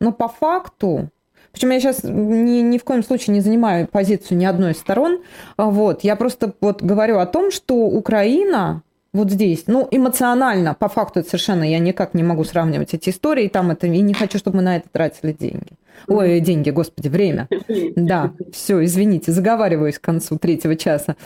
но 0.00 0.12
по 0.12 0.28
факту 0.28 1.10
причем 1.52 1.70
я 1.70 1.80
сейчас 1.80 2.04
ни, 2.04 2.60
ни 2.60 2.78
в 2.78 2.84
коем 2.84 3.02
случае 3.02 3.34
не 3.34 3.40
занимаю 3.40 3.86
позицию 3.86 4.38
ни 4.38 4.44
одной 4.44 4.72
из 4.72 4.78
сторон. 4.78 5.20
Вот. 5.56 6.04
Я 6.04 6.16
просто 6.16 6.54
вот 6.60 6.82
говорю 6.82 7.18
о 7.18 7.26
том, 7.26 7.50
что 7.50 7.74
Украина 7.74 8.82
вот 9.12 9.30
здесь, 9.30 9.64
ну, 9.66 9.88
эмоционально, 9.90 10.74
по 10.74 10.88
факту 10.88 11.20
это 11.20 11.28
совершенно, 11.28 11.64
я 11.64 11.80
никак 11.80 12.14
не 12.14 12.22
могу 12.22 12.44
сравнивать 12.44 12.94
эти 12.94 13.10
истории, 13.10 13.48
там 13.48 13.72
это, 13.72 13.88
и 13.88 14.00
не 14.00 14.14
хочу, 14.14 14.38
чтобы 14.38 14.58
мы 14.58 14.62
на 14.62 14.76
это 14.76 14.88
тратили 14.90 15.32
деньги. 15.32 15.72
Ой, 16.06 16.38
деньги, 16.40 16.70
господи, 16.70 17.08
время. 17.08 17.48
Да, 17.96 18.32
все, 18.52 18.84
извините, 18.84 19.32
заговариваюсь 19.32 19.98
к 19.98 20.02
концу 20.02 20.38
третьего 20.38 20.76
часа. 20.76 21.16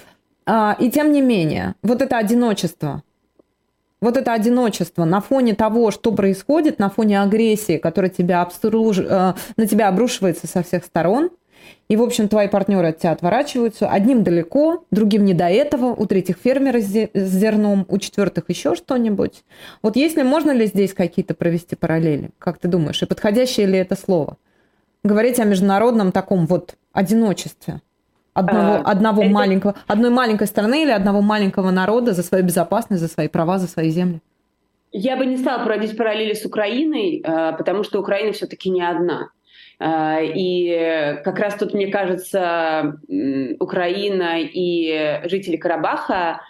А, 0.47 0.76
и 0.78 0.90
тем 0.90 1.12
не 1.12 1.21
менее, 1.21 1.75
вот 1.83 2.02
это 2.02 2.16
одиночество, 2.16 3.02
вот 4.04 4.16
это 4.16 4.32
одиночество 4.32 5.04
на 5.04 5.20
фоне 5.20 5.54
того, 5.54 5.90
что 5.90 6.12
происходит, 6.12 6.78
на 6.78 6.90
фоне 6.90 7.20
агрессии, 7.20 7.78
которая 7.78 8.11
тебя 8.11 8.42
обструж... 8.42 8.99
Э, 8.99 9.34
на 9.56 9.66
тебя 9.66 9.88
обрушивается 9.88 10.46
со 10.46 10.62
всех 10.62 10.84
сторон, 10.84 11.30
и, 11.88 11.96
в 11.96 12.02
общем, 12.02 12.28
твои 12.28 12.49
партнеры 12.49 12.88
от 12.88 12.99
тебя 12.99 13.12
отворачиваются. 13.12 13.88
Одним 13.88 14.23
далеко, 14.23 14.84
другим 14.90 15.25
не 15.25 15.34
до 15.34 15.49
этого, 15.49 15.87
у 15.87 16.06
третьих 16.06 16.37
фермеры 16.42 16.80
с 16.80 17.11
зерном, 17.14 17.84
у 17.88 17.99
четвертых 17.99 18.44
еще 18.49 18.75
что-нибудь. 18.75 19.44
Вот 19.82 19.96
если 19.96 20.23
можно 20.23 20.50
ли 20.50 20.66
здесь 20.66 20.94
какие-то 20.94 21.34
провести 21.34 21.76
параллели, 21.76 22.30
как 22.38 22.58
ты 22.58 22.68
думаешь, 22.68 23.02
и 23.02 23.06
подходящее 23.06 23.66
ли 23.66 23.78
это 23.78 23.96
слово? 23.96 24.37
Говорить 25.02 25.38
о 25.38 25.44
международном 25.44 26.12
таком 26.12 26.46
вот 26.46 26.76
одиночестве. 26.92 27.80
Одного, 28.35 28.75
а, 28.75 28.91
одного 28.91 29.23
это... 29.23 29.33
маленького, 29.33 29.75
одной 29.87 30.11
маленькой 30.11 30.47
страны 30.47 30.83
или 30.83 30.91
одного 30.91 31.23
маленького 31.23 31.71
народа 31.71 32.12
за 32.12 32.23
свою 32.23 32.45
безопасность, 32.45 33.03
за 33.03 33.09
свои 33.09 33.29
права, 33.29 33.59
за 33.59 33.69
свои 33.69 33.91
земли? 33.91 34.21
Я 34.93 35.17
бы 35.17 35.26
не 35.26 35.37
стала 35.37 35.64
проводить 35.64 35.97
параллели 35.97 36.35
с 36.35 36.45
Украиной, 36.45 37.23
а, 37.25 37.53
потому 37.53 37.85
что 37.85 38.00
Украина 38.00 38.33
все-таки 38.33 38.71
не 38.71 38.83
одна. 38.83 39.31
А, 39.81 40.21
и 40.21 41.21
как 41.25 41.38
раз 41.38 41.55
тут, 41.55 41.75
мне 41.75 41.88
кажется, 41.88 42.99
Украина 43.59 44.41
и 44.41 45.23
жители 45.25 45.57
Карабаха 45.57 46.41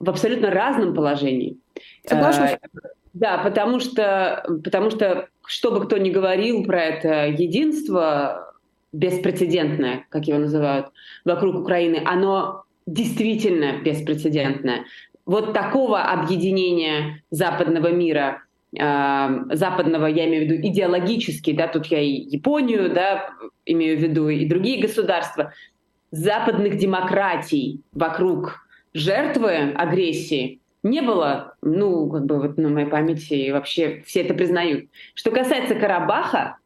в 0.00 0.08
абсолютно 0.08 0.50
разном 0.50 0.94
положении. 0.94 1.58
Соглашусь. 2.06 2.58
Да, 3.14 3.38
потому 3.38 3.80
что, 3.80 4.44
потому 4.62 4.90
что, 4.90 5.28
что 5.46 5.70
бы 5.70 5.86
кто 5.86 5.96
ни 5.96 6.10
говорил 6.10 6.64
про 6.64 6.82
это 6.82 7.26
единство, 7.28 8.52
беспрецедентное, 8.92 10.06
как 10.08 10.26
его 10.26 10.38
называют, 10.38 10.88
вокруг 11.24 11.56
Украины, 11.56 12.02
оно 12.04 12.62
действительно 12.86 13.80
беспрецедентное. 13.82 14.84
Вот 15.24 15.52
такого 15.52 16.02
объединения 16.02 17.22
западного 17.30 17.90
мира, 17.90 18.42
э, 18.78 19.28
западного, 19.52 20.06
я 20.06 20.26
имею 20.26 20.46
в 20.46 20.50
виду 20.50 20.68
идеологически, 20.68 21.52
да, 21.52 21.66
тут 21.66 21.86
я 21.86 22.00
и 22.00 22.12
Японию, 22.12 22.92
да, 22.92 23.30
имею 23.64 23.98
в 23.98 24.02
виду 24.02 24.28
и 24.28 24.46
другие 24.46 24.80
государства, 24.80 25.52
западных 26.12 26.76
демократий 26.76 27.82
вокруг 27.92 28.66
жертвы 28.94 29.72
агрессии 29.74 30.60
не 30.82 31.00
было, 31.00 31.56
ну, 31.62 32.08
как 32.08 32.26
бы 32.26 32.40
вот 32.40 32.56
на 32.58 32.68
моей 32.68 32.86
памяти, 32.86 33.34
и 33.34 33.52
вообще 33.52 34.02
все 34.06 34.20
это 34.20 34.34
признают. 34.34 34.88
Что 35.14 35.30
касается 35.32 35.74
Карабаха, 35.74 36.58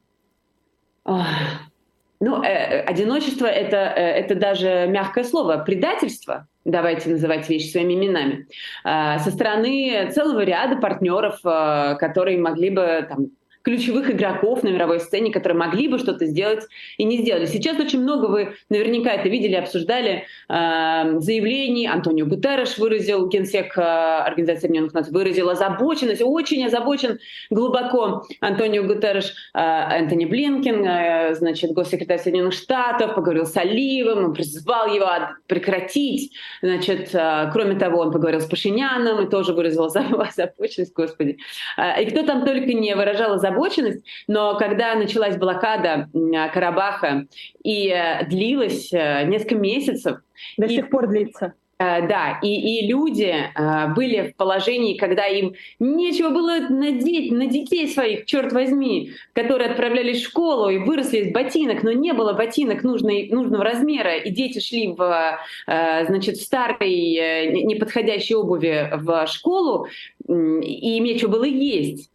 ну, 2.20 2.42
э, 2.42 2.80
одиночество 2.82 3.46
это, 3.46 3.76
э, 3.76 4.00
это 4.00 4.34
даже 4.34 4.86
мягкое 4.88 5.24
слово. 5.24 5.58
Предательство, 5.58 6.46
давайте 6.66 7.08
называть 7.08 7.48
вещи 7.48 7.70
своими 7.70 7.94
именами, 7.94 8.46
э, 8.84 9.18
со 9.18 9.30
стороны 9.30 10.10
целого 10.12 10.40
ряда 10.44 10.76
партнеров, 10.76 11.40
э, 11.44 11.96
которые 11.98 12.38
могли 12.38 12.68
бы 12.70 13.06
там, 13.08 13.28
ключевых 13.62 14.10
игроков 14.10 14.62
на 14.62 14.68
мировой 14.68 15.00
сцене, 15.00 15.32
которые 15.32 15.58
могли 15.58 15.88
бы 15.88 15.98
что-то 15.98 16.26
сделать 16.26 16.64
и 16.96 17.04
не 17.04 17.18
сделали. 17.18 17.46
Сейчас 17.46 17.78
очень 17.78 18.00
много, 18.00 18.26
вы 18.26 18.54
наверняка 18.70 19.10
это 19.10 19.28
видели, 19.28 19.54
обсуждали 19.54 20.24
э, 20.48 21.18
заявлений. 21.18 21.86
Антонио 21.86 22.26
Гутерреш 22.26 22.78
выразил, 22.78 23.28
генсек 23.28 23.76
э, 23.76 23.80
Организации 23.80 24.66
Объединенных 24.66 24.94
Наций, 24.94 25.12
выразил 25.12 25.50
озабоченность, 25.50 26.22
очень 26.22 26.64
озабочен 26.64 27.18
глубоко 27.50 28.24
Антонио 28.40 28.84
Гутерреш, 28.84 29.34
э, 29.54 29.58
Антони 29.58 30.24
Блинкен, 30.24 30.84
э, 30.84 31.34
значит, 31.34 31.72
госсекретарь 31.72 32.18
Соединенных 32.18 32.54
Штатов, 32.54 33.14
поговорил 33.14 33.44
с 33.44 33.56
Оливом, 33.56 34.24
он 34.24 34.34
призвал 34.34 34.92
его 34.92 35.06
прекратить. 35.46 36.32
Значит, 36.62 37.14
э, 37.14 37.50
кроме 37.52 37.74
того, 37.74 38.00
он 38.00 38.10
поговорил 38.10 38.40
с 38.40 38.46
Пашиняном 38.46 39.26
и 39.26 39.30
тоже 39.30 39.52
выразил 39.52 39.84
озабоченность, 39.84 40.94
господи. 40.94 41.38
Э, 41.76 42.02
и 42.02 42.08
кто 42.10 42.22
там 42.22 42.46
только 42.46 42.72
не 42.72 42.94
выражал 42.94 43.34
озабоченность 43.34 43.49
озабоченность, 43.50 44.04
но 44.26 44.56
когда 44.56 44.94
началась 44.94 45.36
блокада 45.36 46.08
Карабаха 46.52 47.26
и 47.62 47.88
э, 47.88 48.26
длилась 48.26 48.92
э, 48.92 49.24
несколько 49.26 49.56
месяцев... 49.56 50.18
До 50.56 50.66
и... 50.66 50.70
сих 50.70 50.88
пор 50.90 51.08
длится. 51.08 51.54
Э, 51.78 52.06
да, 52.06 52.38
и, 52.42 52.48
и 52.48 52.86
люди 52.86 53.34
были 53.94 54.30
в 54.30 54.36
положении, 54.36 54.96
когда 54.96 55.26
им 55.26 55.54
нечего 55.78 56.30
было 56.30 56.60
надеть 56.68 57.32
на 57.32 57.46
детей 57.46 57.88
своих, 57.88 58.26
черт 58.26 58.52
возьми, 58.52 59.12
которые 59.32 59.70
отправлялись 59.70 60.20
в 60.20 60.28
школу 60.28 60.68
и 60.68 60.78
выросли 60.78 61.18
из 61.18 61.32
ботинок, 61.32 61.82
но 61.82 61.92
не 61.92 62.12
было 62.12 62.32
ботинок 62.32 62.82
нужной, 62.82 63.28
нужного 63.30 63.64
размера, 63.64 64.16
и 64.16 64.30
дети 64.30 64.60
шли 64.60 64.88
в, 64.88 65.38
значит, 65.66 66.36
в 66.36 66.42
старой 66.42 67.50
неподходящей 67.64 68.34
обуви 68.34 68.90
в 68.92 69.26
школу, 69.26 69.86
и 70.28 70.96
им 70.96 71.04
нечего 71.04 71.30
было 71.30 71.44
есть 71.44 72.10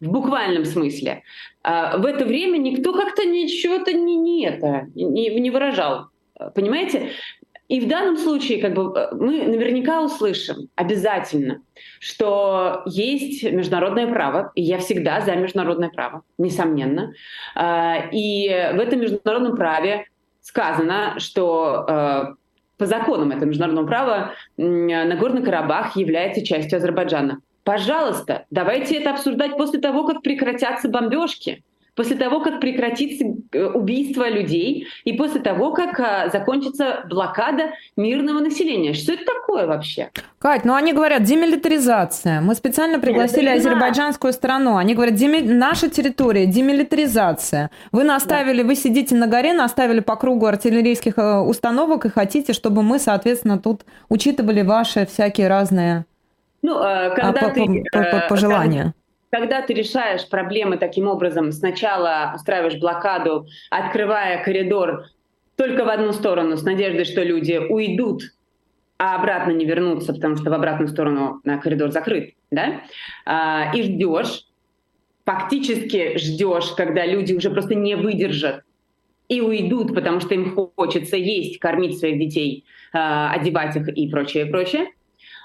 в 0.00 0.10
буквальном 0.10 0.64
смысле. 0.64 1.22
А 1.62 1.98
в 1.98 2.06
это 2.06 2.24
время 2.24 2.58
никто 2.58 2.92
как-то 2.92 3.24
ничего-то 3.24 3.92
не, 3.92 4.16
не 4.16 4.46
это 4.46 4.86
не, 4.94 5.28
не 5.28 5.50
выражал. 5.50 6.06
Понимаете? 6.54 7.10
И 7.68 7.80
в 7.80 7.88
данном 7.88 8.16
случае 8.16 8.62
как 8.62 8.74
бы, 8.74 8.98
э, 8.98 9.14
мы 9.14 9.44
наверняка 9.46 10.00
услышим 10.02 10.68
обязательно, 10.74 11.60
что 12.00 12.82
есть 12.86 13.42
международное 13.42 14.06
право, 14.06 14.52
и 14.54 14.62
я 14.62 14.78
всегда 14.78 15.20
за 15.20 15.36
международное 15.36 15.90
право, 15.90 16.22
несомненно. 16.38 17.12
А, 17.54 18.08
и 18.10 18.48
в 18.48 18.80
этом 18.80 19.00
международном 19.00 19.54
праве 19.56 20.06
сказано, 20.40 21.16
что 21.18 21.84
э, 21.86 22.24
по 22.78 22.86
законам 22.86 23.32
этого 23.32 23.48
международного 23.48 23.86
права 23.86 24.32
Нагорный 24.56 25.42
Карабах 25.42 25.96
является 25.96 26.44
частью 26.44 26.78
Азербайджана. 26.78 27.40
Пожалуйста, 27.68 28.46
давайте 28.50 28.96
это 28.96 29.10
обсуждать 29.10 29.58
после 29.58 29.78
того, 29.78 30.04
как 30.04 30.22
прекратятся 30.22 30.88
бомбежки 30.88 31.62
после 31.94 32.16
того, 32.16 32.40
как 32.40 32.60
прекратится 32.60 33.24
э, 33.50 33.64
убийство 33.64 34.28
людей 34.30 34.86
и 35.04 35.14
после 35.14 35.40
того, 35.40 35.72
как 35.72 35.98
а, 35.98 36.28
закончится 36.28 37.04
блокада 37.10 37.72
мирного 37.96 38.38
населения. 38.38 38.94
Что 38.94 39.14
это 39.14 39.24
такое 39.24 39.66
вообще? 39.66 40.10
Кать, 40.38 40.64
ну 40.64 40.74
они 40.76 40.92
говорят 40.92 41.24
демилитаризация. 41.24 42.40
Мы 42.40 42.54
специально 42.54 43.00
пригласили 43.00 43.48
азербайджанскую 43.48 44.32
страну. 44.32 44.76
Они 44.76 44.94
говорят, 44.94 45.16
деми... 45.16 45.40
наша 45.40 45.90
территория, 45.90 46.46
демилитаризация. 46.46 47.70
Вы 47.90 48.04
наставили, 48.04 48.62
да. 48.62 48.68
вы 48.68 48.76
сидите 48.76 49.16
на 49.16 49.26
горе, 49.26 49.52
наставили 49.52 49.98
по 49.98 50.14
кругу 50.14 50.46
артиллерийских 50.46 51.18
э, 51.18 51.38
установок 51.40 52.06
и 52.06 52.10
хотите, 52.10 52.52
чтобы 52.52 52.84
мы, 52.84 53.00
соответственно, 53.00 53.58
тут 53.58 53.82
учитывали 54.08 54.62
ваши 54.62 55.04
всякие 55.04 55.48
разные 55.48 56.04
ну, 56.62 56.82
э, 56.82 57.14
когда 57.14 57.40
а, 57.40 57.50
ты, 57.50 57.84
по, 57.92 57.98
по, 57.98 58.10
по 58.10 58.28
пожелания. 58.28 58.94
Когда 59.30 59.60
ты 59.60 59.74
решаешь 59.74 60.28
проблемы 60.28 60.78
таким 60.78 61.06
образом, 61.06 61.52
сначала 61.52 62.32
устраиваешь 62.34 62.78
блокаду, 62.78 63.46
открывая 63.70 64.42
коридор 64.42 65.04
только 65.56 65.84
в 65.84 65.88
одну 65.88 66.12
сторону 66.12 66.56
с 66.56 66.62
надеждой, 66.62 67.04
что 67.04 67.22
люди 67.22 67.58
уйдут, 67.58 68.22
а 68.96 69.16
обратно 69.16 69.50
не 69.50 69.64
вернутся, 69.64 70.14
потому 70.14 70.36
что 70.36 70.50
в 70.50 70.54
обратную 70.54 70.88
сторону 70.88 71.40
на 71.44 71.58
коридор 71.58 71.90
закрыт, 71.90 72.34
да, 72.50 72.82
а, 73.26 73.72
и 73.74 73.82
ждешь, 73.82 74.46
фактически 75.24 76.16
ждешь, 76.16 76.72
когда 76.76 77.04
люди 77.04 77.34
уже 77.34 77.50
просто 77.50 77.74
не 77.74 77.96
выдержат 77.96 78.62
и 79.28 79.40
уйдут, 79.40 79.94
потому 79.94 80.20
что 80.20 80.34
им 80.34 80.70
хочется 80.74 81.16
есть, 81.16 81.58
кормить 81.58 81.98
своих 81.98 82.18
детей, 82.18 82.64
а, 82.92 83.32
одевать 83.32 83.76
их 83.76 83.88
и 83.88 84.08
прочее, 84.08 84.46
прочее. 84.46 84.88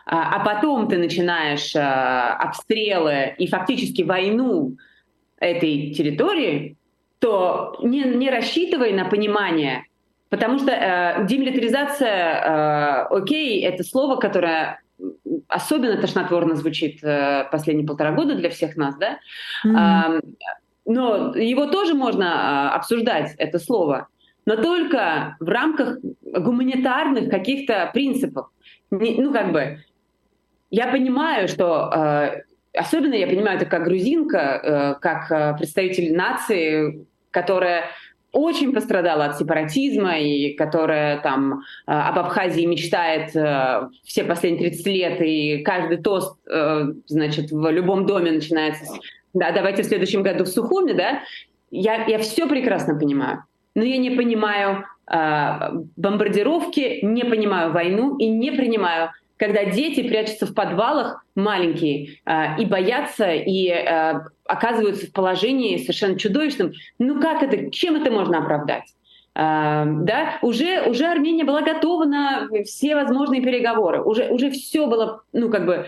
А, 0.05 0.35
а 0.35 0.39
потом 0.43 0.87
ты 0.87 0.97
начинаешь 0.97 1.75
а, 1.75 2.35
обстрелы 2.35 3.35
и 3.37 3.47
фактически 3.47 4.01
войну 4.01 4.75
этой 5.39 5.93
территории, 5.93 6.77
то 7.19 7.77
не, 7.81 8.03
не 8.03 8.29
рассчитывай 8.29 8.91
на 8.93 9.05
понимание, 9.05 9.85
потому 10.29 10.59
что 10.59 10.71
э, 10.71 11.25
демилитаризация, 11.25 12.09
э, 12.09 13.05
окей, 13.09 13.63
это 13.63 13.83
слово, 13.83 14.17
которое 14.17 14.81
особенно 15.47 16.01
тошнотворно 16.01 16.55
звучит 16.55 17.03
э, 17.03 17.47
последние 17.51 17.87
полтора 17.87 18.11
года 18.11 18.35
для 18.35 18.49
всех 18.49 18.75
нас, 18.75 18.95
да, 18.97 19.19
mm-hmm. 19.65 20.17
э, 20.17 20.21
но 20.85 21.35
его 21.35 21.67
тоже 21.67 21.93
можно 21.93 22.23
э, 22.71 22.75
обсуждать, 22.75 23.35
это 23.37 23.59
слово, 23.59 24.07
но 24.45 24.57
только 24.57 25.37
в 25.39 25.47
рамках 25.47 25.99
гуманитарных 26.21 27.29
каких-то 27.29 27.89
принципов. 27.93 28.47
Не, 28.91 29.21
ну, 29.21 29.31
как 29.31 29.51
бы, 29.53 29.79
я 30.73 30.87
понимаю, 30.87 31.47
что 31.47 31.91
э, 31.93 32.41
особенно 32.75 33.13
я 33.13 33.27
понимаю 33.27 33.57
это 33.57 33.67
как 33.67 33.83
грузинка, 33.83 34.37
э, 34.97 34.99
как 34.99 35.31
э, 35.31 35.55
представитель 35.55 36.15
нации, 36.15 37.05
которая 37.29 37.91
очень 38.31 38.73
пострадала 38.73 39.25
от 39.25 39.37
сепаратизма 39.37 40.17
и 40.17 40.55
которая 40.55 41.21
там 41.21 41.61
об 41.85 42.17
Абхазии 42.17 42.65
мечтает 42.65 43.29
все 44.03 44.23
последние 44.23 44.71
30 44.71 44.87
лет, 44.87 45.21
и 45.21 45.61
каждый 45.63 45.97
тост, 45.97 46.39
значит, 47.05 47.51
в 47.51 47.69
любом 47.69 48.07
доме 48.07 48.31
начинается 48.31 48.85
с 48.85 48.99
«да, 49.35 49.51
давайте 49.51 49.83
в 49.83 49.85
следующем 49.85 50.23
году 50.23 50.45
в 50.45 50.47
Сухуми», 50.47 50.93
да, 50.93 51.19
я, 51.69 52.05
я 52.05 52.17
все 52.17 52.47
прекрасно 52.47 52.97
понимаю, 52.97 53.43
но 53.75 53.83
я 53.83 53.97
не 53.97 54.09
понимаю 54.09 54.85
бомбардировки, 55.95 57.05
не 57.05 57.25
понимаю 57.25 57.71
войну 57.71 58.17
и 58.17 58.27
не 58.29 58.49
принимаю 58.49 59.11
когда 59.43 59.65
дети 59.65 60.07
прячутся 60.07 60.45
в 60.45 60.53
подвалах 60.53 61.25
маленькие 61.35 62.19
э, 62.25 62.61
и 62.61 62.65
боятся, 62.65 63.29
и 63.33 63.67
э, 63.67 64.21
оказываются 64.45 65.07
в 65.07 65.11
положении 65.11 65.75
совершенно 65.79 66.17
чудовищном. 66.17 66.71
Ну 66.97 67.19
как 67.19 67.43
это, 67.43 67.69
чем 67.69 67.97
это 67.97 68.09
можно 68.09 68.37
оправдать? 68.37 68.85
Uh, 69.35 70.03
да, 70.03 70.37
уже, 70.43 70.83
уже 70.83 71.07
Армения 71.07 71.43
была 71.43 71.63
готова 71.63 72.05
на 72.05 72.47
все 72.65 72.93
возможные 72.93 73.41
переговоры, 73.41 73.99
уже, 74.03 74.29
уже 74.29 74.51
все 74.51 74.85
было, 74.85 75.23
ну, 75.33 75.49
как 75.49 75.65
бы, 75.65 75.87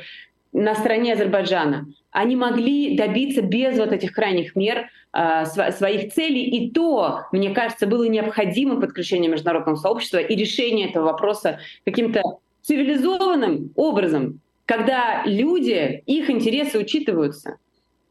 на 0.51 0.73
стороне 0.73 1.13
Азербайджана, 1.13 1.85
они 2.09 2.35
могли 2.35 2.97
добиться 2.97 3.43
без 3.43 3.77
вот 3.77 3.91
этих 3.91 4.13
крайних 4.13 4.55
мер 4.55 4.89
э, 5.13 5.45
своих 5.45 6.11
целей. 6.11 6.43
И 6.43 6.71
то, 6.71 7.25
мне 7.31 7.51
кажется, 7.51 7.85
было 7.85 8.05
необходимо 8.05 8.81
подключение 8.81 9.29
международного 9.29 9.75
сообщества 9.75 10.17
и 10.17 10.35
решение 10.35 10.89
этого 10.89 11.05
вопроса 11.05 11.59
каким-то 11.85 12.39
цивилизованным 12.65 13.71
образом, 13.75 14.39
когда 14.65 15.23
люди, 15.25 16.01
их 16.05 16.29
интересы 16.29 16.79
учитываются. 16.79 17.57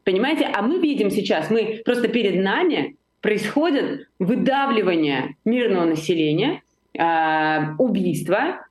Понимаете? 0.05 0.45
А 0.45 0.61
мы 0.61 0.79
видим 0.79 1.09
сейчас, 1.09 1.49
мы 1.49 1.81
просто 1.83 2.07
перед 2.07 2.41
нами 2.41 2.95
происходит 3.21 4.07
выдавливание 4.19 5.35
мирного 5.43 5.85
населения, 5.85 6.61
э, 6.97 7.75
убийства, 7.77 8.65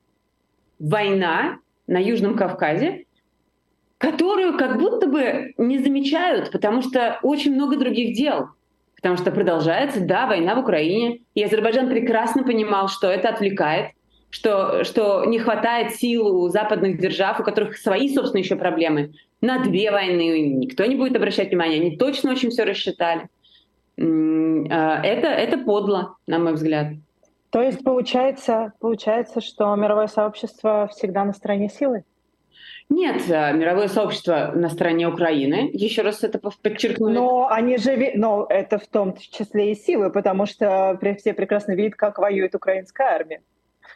война 0.79 1.59
на 1.87 1.99
Южном 1.99 2.35
Кавказе, 2.35 3.05
которую 3.99 4.57
как 4.57 4.79
будто 4.79 5.07
бы 5.07 5.53
не 5.57 5.77
замечают, 5.77 6.51
потому 6.51 6.81
что 6.81 7.19
очень 7.21 7.53
много 7.53 7.77
других 7.77 8.15
дел. 8.15 8.49
Потому 8.95 9.17
что 9.17 9.31
продолжается, 9.31 9.99
да, 9.99 10.25
война 10.25 10.55
в 10.55 10.59
Украине, 10.59 11.19
и 11.35 11.43
Азербайджан 11.43 11.89
прекрасно 11.89 12.43
понимал, 12.43 12.87
что 12.87 13.07
это 13.07 13.29
отвлекает, 13.29 13.91
что, 14.35 14.83
что 14.83 15.23
не 15.23 15.39
хватает 15.39 15.95
сил 15.95 16.27
у 16.27 16.49
западных 16.49 16.99
держав, 16.99 17.39
у 17.39 17.43
которых 17.43 17.77
свои, 17.77 18.13
собственно, 18.13 18.41
еще 18.41 18.57
проблемы. 18.57 19.13
На 19.39 19.63
две 19.63 19.91
войны 19.91 20.41
никто 20.57 20.83
не 20.83 20.95
будет 20.95 21.15
обращать 21.15 21.47
внимания, 21.47 21.77
они 21.77 21.95
точно 21.95 22.31
очень 22.31 22.49
все 22.49 22.65
рассчитали. 22.65 23.29
А, 23.97 25.01
это, 25.01 25.27
это 25.27 25.57
подло, 25.59 26.17
на 26.27 26.39
мой 26.39 26.51
взгляд. 26.51 26.87
То 27.49 27.61
есть 27.61 27.81
получается, 27.81 28.73
получается, 28.81 29.39
что 29.39 29.73
мировое 29.75 30.07
сообщество 30.07 30.89
всегда 30.91 31.23
на 31.23 31.31
стороне 31.31 31.69
силы? 31.69 32.03
Нет, 32.89 33.21
а, 33.31 33.53
мировое 33.53 33.87
сообщество 33.87 34.51
на 34.53 34.67
стороне 34.67 35.07
Украины. 35.07 35.69
Еще 35.71 36.01
раз 36.01 36.25
это 36.25 36.39
подчеркну. 36.39 37.07
Но 37.07 37.47
они 37.49 37.77
же, 37.77 38.11
но 38.15 38.47
это 38.49 38.79
в 38.79 38.87
том 38.87 39.15
числе 39.15 39.71
и 39.71 39.75
силы, 39.75 40.11
потому 40.11 40.45
что 40.45 40.99
все 41.19 41.33
прекрасно 41.33 41.71
видят, 41.71 41.95
как 41.95 42.17
воюет 42.17 42.53
украинская 42.53 43.15
армия. 43.15 43.41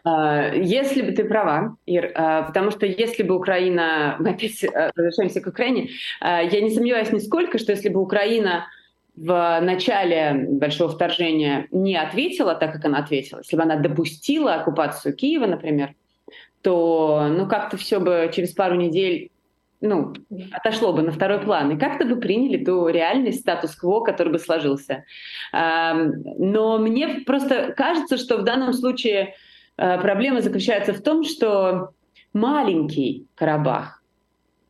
А, 0.03 0.53
если 0.53 1.01
бы 1.01 1.11
ты 1.11 1.25
права, 1.25 1.75
Ир, 1.85 2.11
потому 2.13 2.71
что 2.71 2.85
если 2.85 3.23
бы 3.23 3.35
Украина, 3.35 4.15
мы 4.19 4.31
опять 4.31 4.63
возвращаемся 4.95 5.41
к 5.41 5.47
Украине, 5.47 5.89
я 6.21 6.61
не 6.61 6.71
сомневаюсь 6.71 7.11
нисколько, 7.11 7.57
что 7.57 7.71
если 7.71 7.89
бы 7.89 8.01
Украина 8.01 8.67
в 9.15 9.59
начале 9.61 10.45
большого 10.49 10.89
вторжения 10.89 11.67
не 11.71 11.97
ответила 11.97 12.55
так, 12.55 12.71
как 12.71 12.85
она 12.85 12.99
ответила, 12.99 13.39
если 13.39 13.57
бы 13.57 13.63
она 13.63 13.75
допустила 13.75 14.55
оккупацию 14.55 15.13
Киева, 15.13 15.45
например, 15.45 15.93
то 16.61 17.27
ну 17.29 17.47
как-то 17.47 17.77
все 17.77 17.99
бы 17.99 18.31
через 18.33 18.51
пару 18.51 18.75
недель 18.75 19.31
ну, 19.81 20.13
отошло 20.51 20.93
бы 20.93 21.01
на 21.01 21.11
второй 21.11 21.39
план, 21.39 21.71
и 21.71 21.79
как-то 21.79 22.05
бы 22.05 22.17
приняли 22.17 22.63
ту 22.63 22.87
реальность, 22.87 23.41
статус-кво, 23.41 24.01
который 24.01 24.31
бы 24.31 24.39
сложился. 24.39 25.05
Но 25.53 26.77
мне 26.79 27.21
просто 27.25 27.73
кажется, 27.75 28.17
что 28.17 28.37
в 28.37 28.43
данном 28.43 28.73
случае 28.73 29.35
проблема 29.79 30.41
заключается 30.41 30.93
в 30.93 31.01
том, 31.01 31.23
что 31.23 31.91
маленький 32.33 33.27
Карабах, 33.35 34.03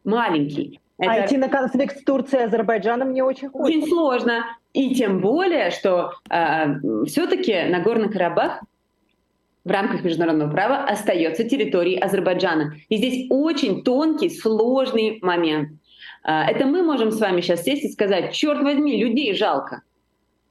маленький, 0.03 0.79
это... 0.99 1.11
А 1.11 1.25
идти 1.25 1.37
на 1.37 1.47
конфликт 1.47 1.97
с 1.97 2.03
Турцией 2.03 2.41
и 2.41 2.45
Азербайджаном 2.45 3.13
не 3.13 3.21
очень 3.21 3.49
хочется. 3.49 3.79
Очень 3.79 3.87
сложно. 3.87 4.45
И 4.73 4.93
тем 4.93 5.21
более, 5.21 5.71
что 5.71 6.11
э, 6.29 7.05
все-таки 7.05 7.63
Нагорный 7.69 8.09
Карабах 8.09 8.61
в 9.63 9.71
рамках 9.71 10.03
международного 10.03 10.51
права 10.51 10.83
остается 10.83 11.45
территорией 11.45 11.99
Азербайджана. 11.99 12.75
И 12.89 12.97
здесь 12.97 13.27
очень 13.29 13.83
тонкий, 13.83 14.29
сложный 14.29 15.19
момент. 15.21 15.69
Э, 16.25 16.41
это 16.49 16.65
мы 16.65 16.83
можем 16.83 17.11
с 17.11 17.19
вами 17.19 17.39
сейчас 17.39 17.63
сесть 17.63 17.85
и 17.85 17.89
сказать, 17.89 18.33
черт 18.33 18.61
возьми, 18.61 19.01
людей 19.01 19.33
жалко. 19.33 19.83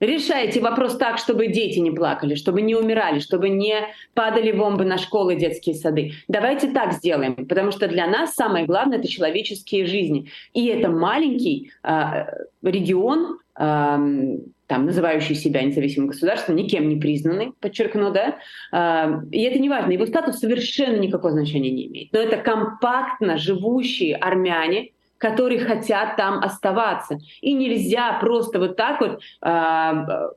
Решайте 0.01 0.61
вопрос 0.61 0.97
так, 0.97 1.19
чтобы 1.19 1.49
дети 1.49 1.81
не 1.81 1.91
плакали, 1.91 2.37
чтобы 2.37 2.63
не 2.63 2.77
умирали, 2.77 3.19
чтобы 3.19 3.49
не 3.49 3.75
падали 4.15 4.53
бомбы 4.53 4.85
на 4.85 4.97
школы, 4.97 5.35
детские 5.35 5.75
сады. 5.75 6.13
Давайте 6.29 6.71
так 6.71 6.93
сделаем, 6.93 7.47
потому 7.47 7.73
что 7.73 7.89
для 7.89 8.07
нас 8.07 8.35
самое 8.35 8.65
главное— 8.65 8.99
это 9.01 9.09
человеческие 9.09 9.87
жизни. 9.87 10.31
И 10.55 10.67
это 10.67 10.89
маленький 10.89 11.73
э, 11.83 12.27
регион, 12.63 13.39
э, 13.57 14.39
там, 14.69 14.85
называющий 14.85 15.35
себя 15.35 15.63
независимым 15.63 16.11
государством, 16.11 16.55
никем 16.55 16.89
не 16.89 16.97
признанный, 16.97 17.53
подчеркну, 17.59 18.13
да, 18.13 18.39
э, 18.73 19.21
и 19.33 19.43
это 19.43 19.59
не 19.59 19.69
важно, 19.69 19.91
его 19.91 20.07
статус 20.07 20.39
совершенно 20.39 20.99
никакого 20.99 21.33
значения 21.33 21.71
не 21.71 21.87
имеет. 21.89 22.13
Но 22.13 22.21
это 22.21 22.37
компактно 22.37 23.37
живущие 23.37 24.15
армяне, 24.15 24.91
которые 25.19 25.61
хотят 25.61 26.17
там 26.17 26.39
оставаться. 26.43 27.19
И 27.41 27.53
нельзя 27.53 28.19
просто 28.21 28.59
вот 28.59 28.77
так 28.77 29.01
вот 29.01 29.21
э, 29.43 30.31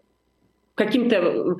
каким-то 0.76 1.58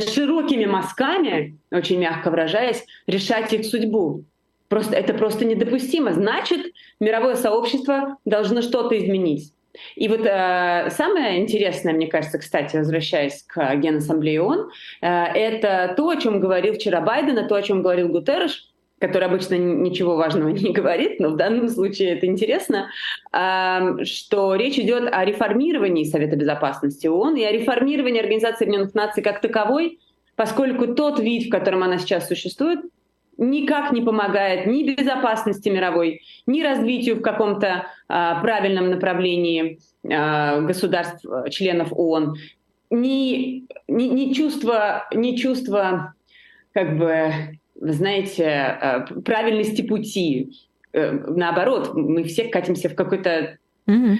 широкими 0.00 0.64
мазками, 0.64 1.58
очень 1.70 1.98
мягко 1.98 2.30
выражаясь, 2.30 2.84
решать 3.06 3.52
их 3.52 3.64
судьбу. 3.66 4.24
Просто, 4.68 4.96
это 4.96 5.12
просто 5.12 5.44
недопустимо. 5.44 6.12
Значит, 6.12 6.72
мировое 6.98 7.34
сообщество 7.34 8.16
должно 8.24 8.62
что-то 8.62 8.98
изменить. 8.98 9.52
И 9.96 10.08
вот 10.08 10.20
э, 10.24 10.88
самое 10.90 11.40
интересное, 11.40 11.92
мне 11.94 12.06
кажется, 12.06 12.38
кстати, 12.38 12.76
возвращаясь 12.76 13.42
к 13.42 13.74
Генассамблее 13.76 14.42
ООН, 14.42 14.70
э, 15.00 15.06
это 15.06 15.94
то, 15.96 16.08
о 16.08 16.16
чем 16.16 16.40
говорил 16.40 16.74
вчера 16.74 17.00
Байден, 17.00 17.38
и 17.38 17.48
то, 17.48 17.54
о 17.54 17.62
чем 17.62 17.82
говорил 17.82 18.08
Гутерреш, 18.08 18.71
который 19.02 19.24
обычно 19.24 19.56
ничего 19.56 20.14
важного 20.14 20.48
не 20.52 20.72
говорит, 20.72 21.18
но 21.18 21.30
в 21.30 21.36
данном 21.36 21.68
случае 21.68 22.10
это 22.10 22.26
интересно, 22.26 22.88
что 23.32 24.54
речь 24.54 24.78
идет 24.78 25.12
о 25.12 25.24
реформировании 25.24 26.04
Совета 26.04 26.36
Безопасности 26.36 27.08
ООН 27.08 27.34
и 27.36 27.42
о 27.42 27.50
реформировании 27.50 28.20
Организации 28.20 28.64
Объединенных 28.64 28.94
Наций 28.94 29.22
как 29.24 29.40
таковой, 29.40 29.98
поскольку 30.36 30.94
тот 30.94 31.18
вид, 31.18 31.48
в 31.48 31.50
котором 31.50 31.82
она 31.82 31.98
сейчас 31.98 32.28
существует, 32.28 32.78
никак 33.38 33.90
не 33.90 34.02
помогает 34.02 34.66
ни 34.66 34.84
безопасности 34.84 35.68
мировой, 35.68 36.20
ни 36.46 36.62
развитию 36.62 37.16
в 37.16 37.22
каком-то 37.22 37.86
а, 38.06 38.40
правильном 38.40 38.90
направлении 38.90 39.80
а, 40.08 40.60
государств, 40.60 41.26
членов 41.50 41.88
ООН, 41.92 42.36
ни, 42.90 43.66
ни, 43.88 44.04
ни 44.04 44.32
чувство, 44.32 45.08
ни 45.12 45.34
чувство 45.34 46.14
как 46.72 46.96
бы 46.98 47.32
знаете, 47.82 48.44
э, 48.44 49.20
правильности 49.22 49.82
пути. 49.82 50.52
Э, 50.92 51.10
наоборот, 51.12 51.94
мы 51.94 52.24
все 52.24 52.44
катимся 52.44 52.88
в 52.88 52.94
какой-то 52.94 53.58
mm-hmm 53.86 54.18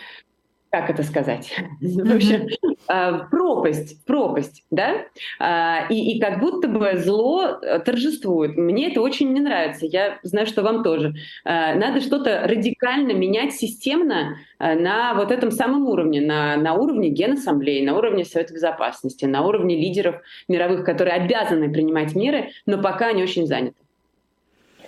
как 0.72 0.88
это 0.88 1.02
сказать? 1.02 1.54
В 1.80 2.14
общем, 2.14 2.48
а, 2.88 3.24
пропасть, 3.28 4.02
пропасть, 4.06 4.64
да? 4.70 5.04
А, 5.38 5.86
и, 5.90 6.14
и 6.14 6.20
как 6.20 6.40
будто 6.40 6.66
бы 6.66 6.96
зло 6.96 7.58
э, 7.60 7.78
торжествует. 7.80 8.56
Мне 8.56 8.90
это 8.90 9.02
очень 9.02 9.34
не 9.34 9.40
нравится. 9.40 9.84
Я 9.84 10.18
знаю, 10.22 10.46
что 10.46 10.62
вам 10.62 10.82
тоже. 10.82 11.14
Надо 11.44 12.00
что-то 12.00 12.46
радикально 12.46 13.12
менять 13.12 13.52
системно 13.52 14.38
на 14.58 15.14
вот 15.14 15.30
этом 15.30 15.50
самом 15.50 15.86
уровне, 15.86 16.20
на, 16.22 16.56
на 16.56 16.74
уровне 16.74 17.10
Генассамблеи, 17.10 17.84
на 17.84 17.96
уровне 17.96 18.24
Совета 18.24 18.54
Безопасности, 18.54 19.26
на 19.26 19.44
уровне 19.44 19.76
лидеров 19.76 20.22
мировых, 20.48 20.84
которые 20.84 21.14
обязаны 21.14 21.70
принимать 21.70 22.14
меры, 22.14 22.50
но 22.64 22.80
пока 22.80 23.08
они 23.08 23.22
очень 23.22 23.46
заняты. 23.46 23.76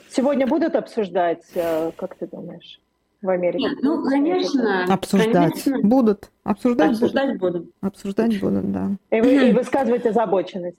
Сегодня 0.08 0.46
будут 0.46 0.76
обсуждать, 0.76 1.44
э, 1.54 1.90
как 1.96 2.14
ты 2.14 2.26
думаешь? 2.26 2.80
В 3.24 3.30
Америке? 3.30 3.68
Нет, 3.68 3.78
ну, 3.82 4.04
конечно. 4.04 4.84
Обсуждать. 4.84 5.64
Конечно. 5.64 5.78
Будут. 5.80 6.30
Обсуждать, 6.44 6.92
Обсуждать 6.92 7.38
будут. 7.38 7.62
будут. 7.62 7.74
Обсуждать 7.80 8.40
будут, 8.40 8.70
да. 8.70 8.90
И, 9.10 9.20
вы, 9.20 9.48
и 9.48 9.52
высказывать 9.52 10.06
озабоченность. 10.06 10.76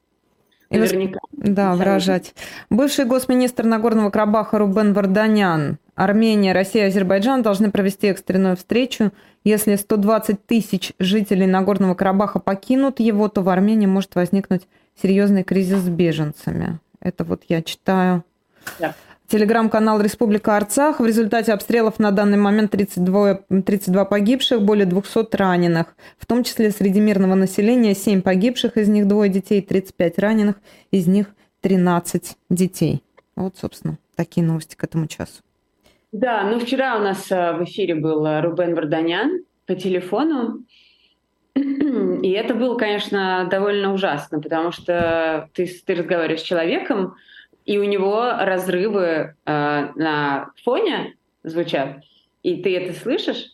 Наверняка. 0.70 1.20
Да, 1.32 1.76
выражать. 1.76 2.34
Бывший 2.70 3.06
госминистр 3.06 3.66
Нагорного 3.66 4.10
Карабаха 4.10 4.58
Рубен 4.58 4.94
Варданян. 4.94 5.78
Армения, 5.96 6.54
Россия 6.54 6.86
и 6.86 6.88
Азербайджан 6.88 7.42
должны 7.42 7.72
провести 7.72 8.08
экстренную 8.08 8.58
встречу. 8.58 9.12
Если 9.44 9.76
120 9.76 10.46
тысяч 10.46 10.94
жителей 11.00 11.46
Нагорного 11.46 11.94
Карабаха 11.94 12.40
покинут 12.40 13.00
его, 13.00 13.30
то 13.30 13.42
в 13.42 13.50
Армении 13.50 13.86
может 13.86 14.16
возникнуть 14.16 14.68
серьезный 15.02 15.44
кризис 15.44 15.80
с 15.80 15.90
беженцами. 15.90 16.80
Это 17.00 17.24
вот 17.24 17.44
я 17.48 17.62
читаю. 17.62 18.24
Да. 18.80 18.96
Телеграм-канал 19.28 20.02
«Республика 20.02 20.56
Арцах». 20.56 21.00
В 21.00 21.06
результате 21.06 21.52
обстрелов 21.52 21.98
на 21.98 22.12
данный 22.12 22.38
момент 22.38 22.70
32, 22.72 23.40
32 23.66 24.06
погибших, 24.06 24.62
более 24.62 24.86
200 24.86 25.36
раненых. 25.36 25.96
В 26.20 26.28
том 26.28 26.44
числе 26.44 26.70
среди 26.70 27.00
мирного 27.00 27.34
населения 27.34 27.96
7 27.96 28.22
погибших, 28.22 28.78
из 28.78 28.88
них 28.88 29.08
двое 29.08 29.32
детей, 29.32 29.62
35 29.64 30.20
раненых, 30.20 30.56
из 30.92 31.08
них 31.08 31.28
13 31.62 32.38
детей. 32.52 33.02
Вот, 33.36 33.58
собственно, 33.58 33.98
такие 34.16 34.46
новости 34.46 34.76
к 34.76 34.84
этому 34.84 35.08
часу. 35.08 35.42
Да, 36.12 36.44
ну 36.44 36.60
вчера 36.60 36.96
у 36.96 37.00
нас 37.00 37.32
э, 37.32 37.54
в 37.54 37.64
эфире 37.64 37.96
был 37.96 38.24
э, 38.28 38.42
Рубен 38.42 38.76
Варданян 38.76 39.44
по 39.66 39.74
телефону. 39.74 40.64
И 41.56 42.32
это 42.32 42.54
было, 42.54 42.78
конечно, 42.78 43.48
довольно 43.50 43.92
ужасно, 43.92 44.40
потому 44.40 44.72
что 44.72 45.50
ты, 45.54 45.68
ты 45.84 45.96
разговариваешь 45.96 46.42
с 46.42 46.44
человеком, 46.44 47.16
и 47.66 47.78
у 47.78 47.84
него 47.84 48.32
разрывы 48.40 49.06
э, 49.06 49.34
на 49.46 50.52
фоне 50.64 51.16
звучат. 51.44 52.04
и 52.44 52.62
ты 52.62 52.78
это 52.78 52.94
слышишь, 52.94 53.52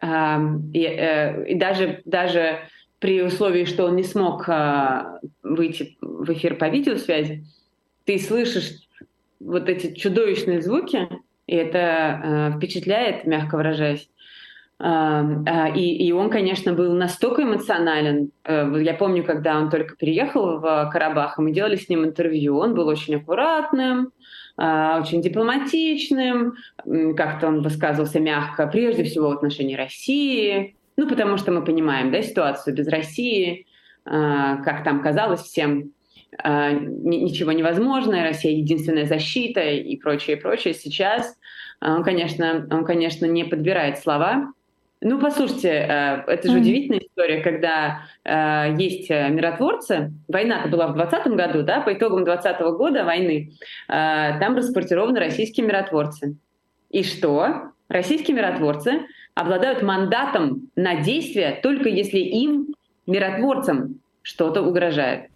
и, 0.00 0.06
э, 0.06 1.46
и 1.46 1.54
даже, 1.54 2.02
даже 2.04 2.60
при 2.98 3.22
условии, 3.22 3.64
что 3.64 3.84
он 3.84 3.96
не 3.96 4.02
смог 4.02 4.48
а, 4.48 5.18
выйти 5.42 5.96
в 6.00 6.32
эфир 6.32 6.56
по 6.56 6.68
видеосвязи, 6.68 7.44
ты 8.04 8.18
слышишь 8.18 8.70
вот 9.40 9.68
эти 9.68 9.94
чудовищные 9.94 10.62
звуки, 10.62 11.08
и 11.46 11.54
это 11.54 12.52
э, 12.54 12.56
впечатляет, 12.56 13.26
мягко 13.26 13.56
выражаясь. 13.56 14.08
А, 14.78 15.68
и, 15.74 16.06
и 16.06 16.12
он, 16.12 16.30
конечно, 16.30 16.72
был 16.72 16.92
настолько 16.94 17.42
эмоционален. 17.42 18.30
Э, 18.44 18.72
я 18.82 18.94
помню, 18.94 19.22
когда 19.22 19.58
он 19.58 19.70
только 19.70 19.96
переехал 19.96 20.58
в 20.58 20.90
Карабах, 20.92 21.38
и 21.38 21.42
мы 21.42 21.52
делали 21.52 21.76
с 21.76 21.88
ним 21.88 22.04
интервью. 22.04 22.58
Он 22.58 22.74
был 22.74 22.88
очень 22.88 23.14
аккуратным, 23.16 24.10
а, 24.56 25.00
очень 25.00 25.22
дипломатичным, 25.22 26.54
как-то 27.16 27.48
он 27.48 27.62
высказывался 27.62 28.20
мягко, 28.20 28.66
прежде 28.66 29.04
всего 29.04 29.28
в 29.28 29.32
отношении 29.32 29.76
России. 29.76 30.76
Ну, 30.96 31.08
потому 31.08 31.36
что 31.38 31.50
мы 31.50 31.64
понимаем, 31.64 32.10
да, 32.10 32.22
ситуацию 32.22 32.74
без 32.74 32.88
России, 32.88 33.66
а, 34.04 34.56
как 34.56 34.84
там 34.84 35.02
казалось 35.02 35.42
всем, 35.42 35.92
ничего 36.42 37.52
невозможно, 37.52 38.24
Россия 38.24 38.56
единственная 38.56 39.06
защита 39.06 39.60
и 39.60 39.96
прочее, 39.96 40.36
прочее. 40.36 40.74
Сейчас 40.74 41.38
он, 41.80 42.02
конечно, 42.02 42.66
он, 42.72 42.84
конечно, 42.84 43.26
не 43.26 43.44
подбирает 43.44 44.00
слова, 44.00 44.52
ну, 45.04 45.20
послушайте, 45.20 45.68
э, 45.68 46.24
это 46.26 46.50
же 46.50 46.56
удивительная 46.56 47.00
история, 47.00 47.42
когда 47.42 48.06
э, 48.24 48.74
есть 48.78 49.10
э, 49.10 49.28
миротворцы. 49.28 50.12
Война-то 50.28 50.68
была 50.70 50.86
в 50.86 50.94
2020 50.94 51.32
году, 51.34 51.62
да, 51.62 51.82
по 51.82 51.92
итогам 51.92 52.24
2020 52.24 52.62
года 52.78 53.04
войны. 53.04 53.52
Э, 53.86 54.40
там 54.40 54.56
распортированы 54.56 55.20
российские 55.20 55.66
миротворцы. 55.66 56.36
И 56.88 57.02
что? 57.02 57.72
Российские 57.88 58.34
миротворцы 58.34 59.02
обладают 59.34 59.82
мандатом 59.82 60.70
на 60.74 61.02
действие 61.02 61.60
только 61.62 61.90
если 61.90 62.18
им, 62.18 62.74
миротворцам, 63.06 64.00
что-то 64.22 64.62
угрожает. 64.62 65.28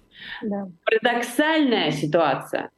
Да. 0.42 0.68
Парадоксальная 0.86 1.90
ситуация. 1.90 2.70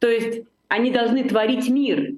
То 0.00 0.08
есть 0.08 0.42
они 0.66 0.90
должны 0.90 1.22
творить 1.22 1.68
мир, 1.68 2.14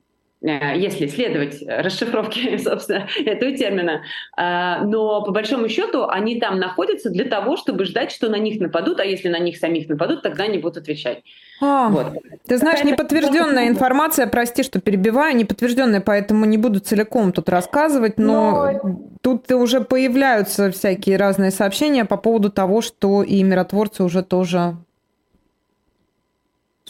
если 0.46 1.06
следовать 1.06 1.62
расшифровке, 1.66 2.59
собственно, 2.62 3.09
этого 3.24 3.52
термина. 3.52 4.02
А, 4.37 4.85
но 4.85 5.22
по 5.22 5.32
большому 5.32 5.68
счету 5.68 6.06
они 6.09 6.40
там 6.40 6.59
находятся 6.59 7.11
для 7.11 7.24
того, 7.24 7.56
чтобы 7.56 7.85
ждать, 7.85 8.12
что 8.12 8.28
на 8.28 8.37
них 8.37 8.61
нападут, 8.61 9.00
а 9.00 9.04
если 9.04 9.28
на 9.28 9.38
них 9.38 9.56
самих 9.56 9.88
нападут, 9.88 10.22
тогда 10.22 10.44
они 10.44 10.59
будут 10.59 10.78
отвечать. 10.78 11.22
А, 11.61 11.88
вот. 11.88 12.06
Ты 12.46 12.59
знаешь, 12.59 12.85
неподтвержденная 12.85 13.68
информация, 13.68 14.26
прости, 14.26 14.62
что 14.62 14.80
перебиваю, 14.80 15.35
неподтвержденная, 15.37 16.00
поэтому 16.00 16.44
не 16.44 16.59
буду 16.59 16.80
целиком 16.80 17.32
тут 17.32 17.48
рассказывать, 17.48 18.18
но, 18.18 18.78
но... 18.82 19.00
тут 19.22 19.50
уже 19.52 19.80
появляются 19.80 20.70
всякие 20.70 21.16
разные 21.16 21.50
сообщения 21.50 22.04
по 22.04 22.16
поводу 22.16 22.50
того, 22.50 22.82
что 22.82 23.22
и 23.22 23.42
миротворцы 23.42 24.04
уже 24.04 24.22
тоже 24.22 24.76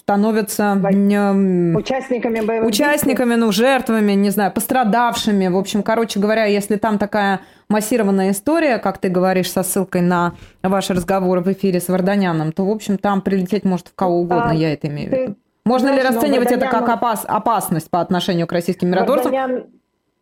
становятся 0.07 0.75
участниками 0.75 2.41
боевых 2.41 2.69
участниками, 2.69 3.35
ну, 3.35 3.51
жертвами, 3.51 4.13
не 4.13 4.31
знаю, 4.31 4.53
пострадавшими. 4.53 5.49
В 5.49 5.57
общем, 5.57 5.83
короче 5.83 6.21
говоря, 6.21 6.45
если 6.45 6.77
там 6.77 6.99
такая 6.99 7.41
массированная 7.69 8.31
история, 8.31 8.79
как 8.79 8.99
ты 8.99 9.09
говоришь, 9.09 9.51
со 9.51 9.65
ссылкой 9.65 10.03
на 10.03 10.35
ваш 10.63 10.91
разговор 10.91 11.41
в 11.41 11.53
эфире 11.53 11.81
с 11.81 11.89
Варданяном, 11.89 12.53
то, 12.53 12.65
в 12.65 12.71
общем, 12.71 12.99
там 12.99 13.21
прилететь 13.21 13.65
может 13.65 13.89
в 13.89 13.97
кого 13.97 14.21
угодно, 14.21 14.51
а, 14.51 14.55
я 14.55 14.73
это 14.73 14.87
имею 14.87 15.11
в 15.11 15.13
виду. 15.13 15.37
Можно 15.65 15.93
ли 15.93 16.01
расценивать 16.01 16.53
это 16.53 16.69
как 16.69 16.89
опас, 16.89 17.25
опасность 17.27 17.91
по 17.91 18.01
отношению 18.01 18.47
к 18.47 18.53
российским 18.53 18.89
миротворцам? 18.89 19.33
Варданян 19.33 19.65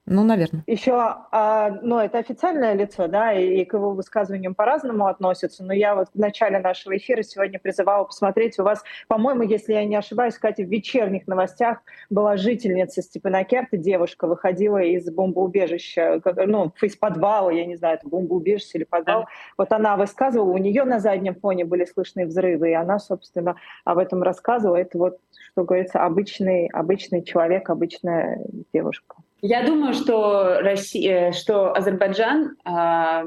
ну, 0.07 0.23
наверное. 0.23 0.63
Еще, 0.67 0.93
а, 0.93 1.71
ну, 1.81 1.99
это 1.99 2.19
официальное 2.19 2.75
лицо, 2.75 3.09
да, 3.09 3.33
и, 3.33 3.63
и 3.63 3.65
к 3.65 3.73
его 3.73 3.93
высказываниям 3.93 4.55
по-разному 4.55 5.07
относятся, 5.07 5.65
но 5.65 5.73
я 5.73 5.95
вот 5.95 6.09
в 6.13 6.19
начале 6.19 6.59
нашего 6.59 6.95
эфира 6.99 7.23
сегодня 7.23 7.59
призывала 7.59 8.05
посмотреть, 8.05 8.59
у 8.59 8.65
вас, 8.65 8.83
по-моему, 9.09 9.45
если 9.45 9.73
я 9.73 9.85
не 9.87 9.97
ошибаюсь, 9.97 10.37
Катя, 10.37 10.63
в 10.63 10.69
вечерних 10.69 11.27
новостях 11.27 11.79
была 12.11 12.37
жительница 12.37 13.01
Степанакерта, 13.01 13.79
девушка, 13.79 14.27
выходила 14.27 14.83
из 14.83 15.11
бомбоубежища, 15.11 16.21
ну, 16.47 16.73
из 16.83 16.97
подвала, 16.97 17.51
я 17.51 17.65
не 17.65 17.77
знаю, 17.77 17.97
это 17.97 18.07
бомбоубежище 18.07 18.79
или 18.79 18.85
подвал, 18.85 19.23
да. 19.23 19.29
вот 19.57 19.73
она 19.73 19.97
высказывала, 19.97 20.51
у 20.51 20.59
нее 20.59 20.85
на 20.85 21.01
заднем 21.01 21.35
фоне 21.35 21.65
были 21.65 21.87
слышны 21.87 22.27
взрывы, 22.27 22.71
и 22.71 22.75
она, 22.75 22.99
собственно, 22.99 23.57
об 23.87 23.97
этом 23.97 24.23
рассказывала, 24.23 24.77
это 24.77 24.99
вот, 24.99 25.19
что 25.53 25.65
говорится, 25.65 26.05
обычный, 26.05 26.67
обычный 26.67 27.23
человек, 27.23 27.71
обычная 27.71 28.45
девушка. 28.75 29.17
Я 29.43 29.67
думаю, 29.67 29.95
что, 29.95 30.61
Россия, 30.61 31.33
что 31.33 31.73
Азербайджан, 31.75 32.57
а, 32.65 33.25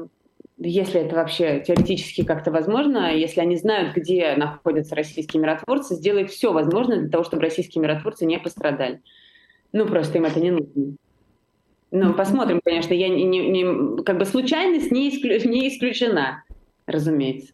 если 0.58 1.02
это 1.02 1.14
вообще 1.14 1.60
теоретически 1.60 2.24
как-то 2.24 2.50
возможно, 2.50 3.14
если 3.14 3.40
они 3.40 3.56
знают, 3.56 3.94
где 3.94 4.34
находятся 4.36 4.96
российские 4.96 5.40
миротворцы, 5.40 5.94
сделает 5.94 6.30
все 6.30 6.52
возможное 6.52 6.98
для 6.98 7.08
того, 7.08 7.22
чтобы 7.22 7.42
российские 7.42 7.82
миротворцы 7.82 8.26
не 8.26 8.38
пострадали. 8.38 9.00
Ну, 9.72 9.86
просто 9.86 10.18
им 10.18 10.24
это 10.24 10.40
не 10.40 10.50
нужно. 10.50 10.96
Ну, 11.90 12.14
посмотрим, 12.14 12.60
конечно. 12.62 12.92
Я 12.92 13.08
не, 13.08 13.24
не, 13.24 13.48
не, 13.48 14.02
как 14.02 14.18
бы 14.18 14.24
случайность 14.24 14.90
не, 14.90 15.08
исклю, 15.08 15.38
не 15.48 15.68
исключена, 15.68 16.44
разумеется. 16.86 17.52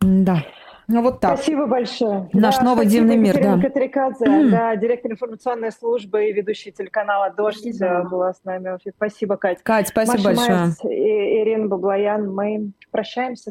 Да. 0.00 0.44
Ну 0.86 1.02
вот 1.02 1.20
так. 1.20 1.38
Спасибо 1.38 1.66
большое. 1.66 2.28
Наш 2.32 2.58
да, 2.58 2.64
новый 2.64 2.86
дивный 2.86 3.16
мир, 3.16 3.40
да. 3.40 3.58
Катрикадзе, 3.60 4.24
mm. 4.24 4.50
да, 4.50 4.76
директор 4.76 5.12
информационной 5.12 5.72
службы 5.72 6.26
и 6.26 6.32
ведущий 6.32 6.72
телеканала 6.72 7.30
«Дождь» 7.30 7.60
спасибо. 7.60 8.08
была 8.08 8.32
с 8.34 8.44
нами. 8.44 8.78
Спасибо, 8.96 9.36
Кать. 9.36 9.62
Кать, 9.62 9.88
спасибо 9.88 10.16
Маша 10.16 10.24
большое. 10.24 10.58
Майс 10.58 10.84
и 10.84 11.42
Ирина 11.42 11.68
Баблоян. 11.68 12.32
Мы 12.32 12.72
прощаемся 12.90 13.50